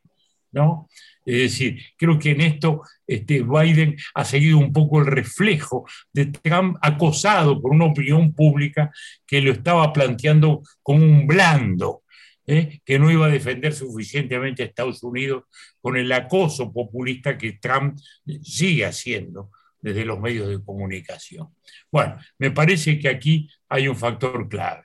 ¿no? 0.51 0.87
Es 1.25 1.37
decir, 1.37 1.81
creo 1.97 2.17
que 2.17 2.31
en 2.31 2.41
esto 2.41 2.81
este, 3.05 3.43
Biden 3.43 3.95
ha 4.15 4.25
seguido 4.25 4.57
un 4.57 4.73
poco 4.73 4.99
el 4.99 5.05
reflejo 5.05 5.85
de 6.11 6.27
Trump 6.27 6.77
acosado 6.81 7.61
por 7.61 7.71
una 7.71 7.85
opinión 7.85 8.33
pública 8.33 8.91
que 9.27 9.41
lo 9.41 9.51
estaba 9.51 9.93
planteando 9.93 10.63
como 10.81 11.03
un 11.03 11.27
blando, 11.27 12.03
¿eh? 12.49 12.81
que 12.83 12.97
no 12.97 13.11
iba 13.11 13.27
a 13.27 13.29
defender 13.29 13.73
suficientemente 13.73 14.63
a 14.63 14.65
Estados 14.65 15.03
Unidos 15.03 15.43
con 15.79 15.95
el 15.97 16.11
acoso 16.11 16.73
populista 16.73 17.37
que 17.37 17.53
Trump 17.53 17.99
sigue 18.41 18.85
haciendo 18.85 19.51
desde 19.79 20.03
los 20.03 20.19
medios 20.19 20.49
de 20.49 20.63
comunicación. 20.63 21.49
Bueno, 21.91 22.17
me 22.39 22.49
parece 22.49 22.97
que 22.97 23.07
aquí 23.07 23.47
hay 23.69 23.87
un 23.87 23.95
factor 23.95 24.49
clave, 24.49 24.83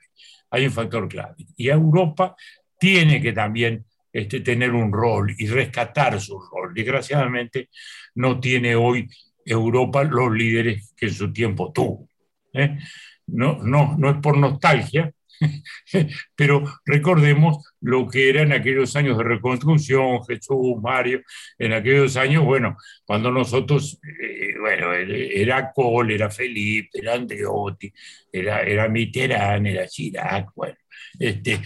hay 0.51 0.67
un 0.67 0.71
factor 0.71 1.07
clave. 1.07 1.35
Y 1.57 1.69
Europa 1.69 2.35
tiene 2.79 3.19
que 3.19 3.33
también 3.33 3.83
este, 4.13 4.41
tener 4.41 4.71
un 4.71 4.93
rol 4.93 5.33
y 5.35 5.47
rescatar 5.47 6.21
su 6.21 6.39
rol. 6.39 6.71
Desgraciadamente 6.71 7.69
no 8.13 8.39
tiene 8.39 8.75
hoy 8.75 9.09
Europa 9.43 10.03
los 10.03 10.31
líderes 10.31 10.93
que 10.95 11.07
en 11.07 11.13
su 11.13 11.33
tiempo 11.33 11.71
tuvo. 11.73 12.07
¿eh? 12.53 12.77
No, 13.25 13.57
no, 13.63 13.97
no 13.97 14.11
es 14.11 14.17
por 14.17 14.37
nostalgia, 14.37 15.11
Pero 16.35 16.63
recordemos 16.85 17.73
lo 17.81 18.07
que 18.07 18.29
era 18.29 18.41
en 18.41 18.53
aquellos 18.53 18.95
años 18.95 19.17
de 19.17 19.23
reconstrucción, 19.23 20.23
Jesús, 20.25 20.81
Mario, 20.81 21.21
en 21.57 21.73
aquellos 21.73 22.15
años, 22.17 22.43
bueno, 22.43 22.77
cuando 23.05 23.31
nosotros, 23.31 23.99
eh, 24.21 24.53
bueno, 24.59 24.93
era 24.93 25.71
Kohl, 25.71 26.11
era 26.11 26.29
Felipe, 26.29 26.99
era 26.99 27.13
Andreotti, 27.15 27.91
era, 28.31 28.61
era 28.61 28.87
Mitterrand, 28.89 29.67
era 29.67 29.87
Chirac, 29.87 30.49
bueno, 30.55 30.77
este, 31.19 31.59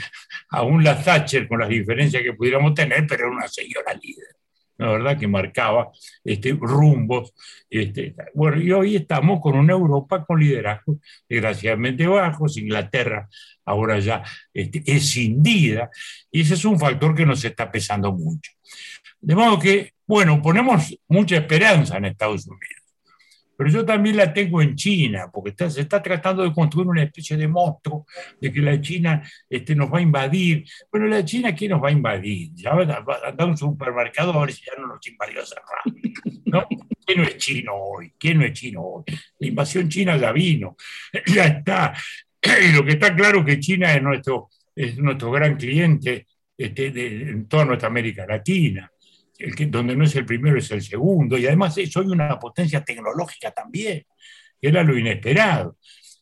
aún 0.49 0.84
la 0.84 1.01
Thatcher 1.01 1.47
con 1.47 1.59
las 1.59 1.70
diferencias 1.70 2.24
que 2.24 2.34
pudiéramos 2.34 2.74
tener, 2.74 3.05
pero 3.07 3.28
era 3.28 3.36
una 3.36 3.47
señora 3.47 3.93
líder. 3.93 4.38
La 4.80 4.88
verdad 4.88 5.19
que 5.19 5.27
marcaba 5.27 5.91
este, 6.23 6.57
rumbos. 6.59 7.34
Este, 7.69 8.15
bueno, 8.34 8.61
y 8.61 8.71
hoy 8.71 8.95
estamos 8.95 9.39
con 9.41 9.55
una 9.55 9.73
Europa 9.73 10.25
con 10.25 10.39
liderazgos 10.39 10.97
desgraciadamente 11.27 12.07
bajos, 12.07 12.57
Inglaterra 12.57 13.30
ahora 13.65 13.99
ya 13.99 14.23
este, 14.51 14.82
escindida, 14.86 15.91
y 16.32 16.41
ese 16.41 16.55
es 16.55 16.65
un 16.65 16.80
factor 16.80 17.13
que 17.13 17.25
nos 17.25 17.45
está 17.45 17.71
pesando 17.71 18.11
mucho. 18.11 18.51
De 19.21 19.36
modo 19.36 19.59
que, 19.59 19.93
bueno, 20.07 20.41
ponemos 20.41 20.97
mucha 21.07 21.38
esperanza 21.38 21.97
en 21.97 22.05
Estados 22.05 22.47
Unidos 22.47 22.78
pero 23.60 23.72
yo 23.72 23.86
también 23.86 24.16
la 24.16 24.32
tengo 24.32 24.62
en 24.62 24.74
China, 24.74 25.30
porque 25.34 25.53
se 25.70 25.82
está 25.82 26.01
tratando 26.01 26.43
de 26.43 26.53
construir 26.53 26.88
una 26.88 27.03
especie 27.03 27.36
de 27.36 27.45
monstruo 27.45 28.05
de 28.39 28.53
que 28.53 28.62
la 28.62 28.80
China 28.80 29.22
este, 29.49 29.76
nos 29.76 29.91
va 29.91 29.97
a 29.97 30.01
invadir. 30.01 30.64
Bueno, 30.89 31.07
la 31.07 31.26
China, 31.26 31.53
¿quién 31.53 31.72
nos 31.72 31.84
va 31.84 31.89
a 31.89 31.91
invadir? 31.91 32.51
Ya 32.53 32.72
andar 32.72 33.36
a 33.38 33.45
un 33.45 33.57
supermercado 33.57 34.32
a 34.32 34.45
ver 34.45 34.53
si 34.53 34.64
ya 34.64 34.82
no 34.82 34.88
nos 34.88 35.05
invadió 35.05 35.41
hace 35.41 35.55
¿no? 36.45 36.66
¿Quién 37.05 37.18
no 37.18 37.26
es 37.26 37.36
chino 37.36 37.74
hoy? 37.76 38.14
¿Quién 38.18 38.38
no 38.38 38.45
es 38.45 38.53
chino 38.53 38.82
hoy? 38.82 39.03
La 39.39 39.47
invasión 39.49 39.89
china 39.89 40.16
ya 40.16 40.32
vino, 40.32 40.78
ya 41.28 41.43
está. 41.43 41.93
Y 42.64 42.72
lo 42.72 42.86
que 42.86 42.91
está 42.91 43.14
claro 43.14 43.39
es 43.39 43.45
que 43.45 43.60
China 43.60 43.93
es 43.93 44.01
nuestro, 44.01 44.47
es 44.74 44.97
nuestro 44.97 45.32
gran 45.32 45.57
cliente 45.57 46.28
este, 46.57 46.91
de, 46.91 47.32
en 47.32 47.49
toda 47.49 47.66
nuestra 47.66 47.89
América 47.89 48.26
Latina 48.26 48.89
el 49.39 49.55
que, 49.55 49.65
donde 49.65 49.95
no 49.95 50.03
es 50.03 50.15
el 50.15 50.25
primero 50.25 50.57
es 50.57 50.69
el 50.71 50.81
segundo, 50.81 51.37
y 51.37 51.47
además 51.47 51.75
soy 51.89 52.07
una 52.07 52.37
potencia 52.37 52.83
tecnológica 52.83 53.51
también, 53.51 54.05
que 54.61 54.67
era 54.67 54.83
lo 54.83 54.97
inesperado. 54.97 55.77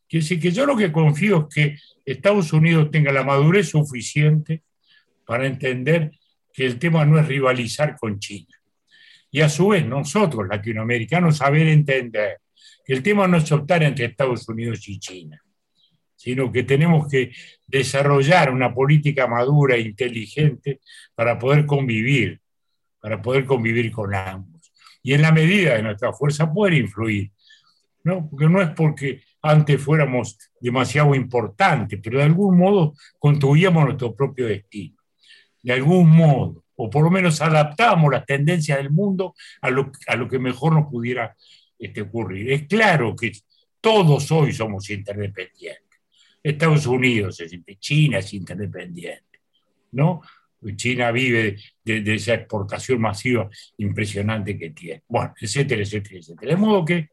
Quiere 0.08 0.24
decir 0.24 0.40
que 0.40 0.52
yo 0.52 0.66
lo 0.66 0.78
que 0.78 0.92
confío 0.92 1.48
es 1.50 1.56
que 1.56 1.78
Estados 2.06 2.54
Unidos 2.54 2.90
tenga 2.92 3.12
la 3.12 3.24
madurez 3.24 3.70
suficiente 3.70 4.64
para 5.26 5.48
entender 5.48 6.12
que 6.54 6.66
el 6.66 6.80
tema 6.80 7.06
no 7.06 7.20
es 7.20 7.28
rivalizar 7.28 7.96
con 7.98 8.20
China. 8.20 8.56
y 9.30 9.42
a 9.42 9.50
su 9.50 9.68
vez 9.68 9.86
nosotros, 9.86 10.48
latinoamericanos, 10.50 11.38
saber 11.38 11.68
entender 11.68 12.38
que 12.86 12.94
el 12.94 13.04
tema 13.04 13.28
no 13.28 13.38
es 13.38 13.52
optar 13.52 13.84
entre 13.84 14.06
Estados 14.06 14.48
Unidos 14.48 14.88
y 14.88 15.00
China, 15.00 15.44
sino 16.16 16.50
que 16.52 16.64
tenemos 16.64 17.10
que 17.12 17.32
desarrollar 17.68 18.52
una 18.52 18.74
política 18.74 19.28
madura 19.28 19.76
e 19.76 19.82
inteligente 19.82 20.80
para 21.14 21.38
poder 21.38 21.66
convivir, 21.66 22.40
para 23.08 23.22
poder 23.22 23.46
convivir 23.46 23.90
con 23.90 24.14
ambos. 24.14 24.70
Y 25.02 25.14
en 25.14 25.22
la 25.22 25.32
medida 25.32 25.76
de 25.76 25.82
nuestra 25.82 26.12
fuerza 26.12 26.52
poder 26.52 26.74
influir, 26.74 27.32
¿no? 28.04 28.30
Porque 28.30 28.50
no 28.50 28.62
es 28.62 28.70
porque 28.72 29.22
antes 29.42 29.82
fuéramos 29.82 30.38
demasiado 30.60 31.16
importantes, 31.16 32.02
pero 32.04 32.18
de 32.18 32.26
algún 32.26 32.58
modo 32.58 32.96
construíamos 33.18 33.86
nuestro 33.86 34.14
propio 34.14 34.48
destino. 34.48 34.98
De 35.64 35.72
algún 35.72 36.10
modo, 36.10 36.66
o 36.76 36.90
por 36.90 37.02
lo 37.02 37.10
menos 37.10 37.40
adaptábamos 37.40 38.12
las 38.12 38.26
tendencias 38.26 38.78
del 38.78 38.90
mundo 38.90 39.36
a 39.62 39.70
lo, 39.70 39.90
a 40.06 40.18
lo 40.18 40.28
que 40.28 40.38
mejor 40.38 40.74
nos 40.74 40.92
pudiera 40.92 41.34
este, 41.80 42.02
ocurrir. 42.02 42.52
Es 42.52 42.68
claro 42.68 43.16
que 43.16 43.32
todos 43.80 44.30
hoy 44.34 44.52
somos 44.52 44.90
interdependientes. 44.90 46.02
Estados 46.44 46.86
Unidos 46.86 47.40
es 47.40 47.58
China 47.80 48.18
es 48.18 48.34
interdependiente, 48.34 49.40
¿no? 49.94 50.22
China 50.76 51.12
vive 51.12 51.58
de, 51.84 52.16
esa 52.16 52.34
exportación 52.34 53.00
masiva 53.02 53.50
impresionante 53.78 54.58
que 54.58 54.72
tiene. 54.72 55.04
Bueno, 55.08 55.34
etcétera, 55.40 55.82
etcétera, 55.82 56.20
etcétera. 56.20 56.52
De 56.52 56.58
modo 56.58 56.84
que, 56.84 57.10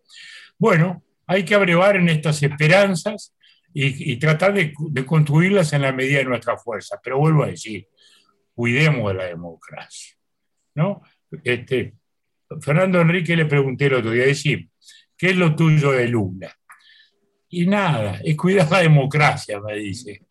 bueno, 0.58 1.02
hay 1.26 1.44
que 1.44 1.54
abrevar 1.54 1.96
en 1.96 2.08
estas 2.08 2.42
esperanzas 2.42 3.34
y, 3.72 4.16
tratar 4.16 4.54
de, 4.54 4.72
construirlas 5.04 5.72
en 5.72 5.82
la 5.82 5.92
medida 5.92 6.18
de 6.18 6.24
nuestra 6.24 6.56
fuerza. 6.56 7.00
Pero 7.02 7.18
vuelvo 7.18 7.42
a 7.42 7.48
decir, 7.48 7.88
cuidemos 8.54 9.12
de 9.12 9.18
la 9.18 9.24
democracia. 9.24 10.14
¿no? 10.74 11.02
Este, 11.42 11.94
Fernando 12.60 13.00
Enrique 13.00 13.36
le 13.36 13.46
pregunté 13.46 13.86
el 13.86 13.94
otro 13.94 14.10
día, 14.12 14.26
decir, 14.26 14.68
¿qué 15.16 15.30
es 15.30 15.36
lo 15.36 15.54
tuyo 15.56 15.92
de 15.92 16.08
Lula? 16.08 16.56
Y 17.48 17.66
nada, 17.66 18.20
es 18.24 18.36
cuidar 18.36 18.70
la 18.70 18.80
democracia, 18.80 19.60
me 19.60 19.76
dice. 19.76 20.23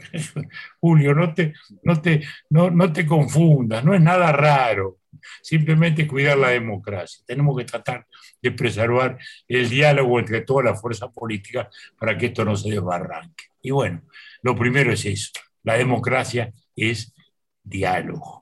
Julio, 0.80 1.14
no 1.14 1.34
te, 1.34 1.54
no, 1.82 2.00
te, 2.00 2.22
no, 2.50 2.70
no 2.70 2.92
te 2.92 3.06
confundas, 3.06 3.84
no 3.84 3.94
es 3.94 4.00
nada 4.00 4.32
raro 4.32 4.98
simplemente 5.42 6.06
cuidar 6.06 6.38
la 6.38 6.48
democracia. 6.48 7.22
Tenemos 7.26 7.56
que 7.56 7.64
tratar 7.64 8.06
de 8.40 8.50
preservar 8.52 9.18
el 9.48 9.68
diálogo 9.68 10.18
entre 10.18 10.40
todas 10.42 10.64
las 10.64 10.80
fuerzas 10.80 11.10
políticas 11.14 11.68
para 11.98 12.16
que 12.16 12.26
esto 12.26 12.44
no 12.44 12.56
se 12.56 12.70
desbarranque. 12.70 13.44
Y 13.62 13.70
bueno, 13.70 14.02
lo 14.42 14.56
primero 14.56 14.92
es 14.92 15.04
eso, 15.04 15.30
la 15.62 15.74
democracia 15.74 16.52
es 16.74 17.14
diálogo. 17.62 18.41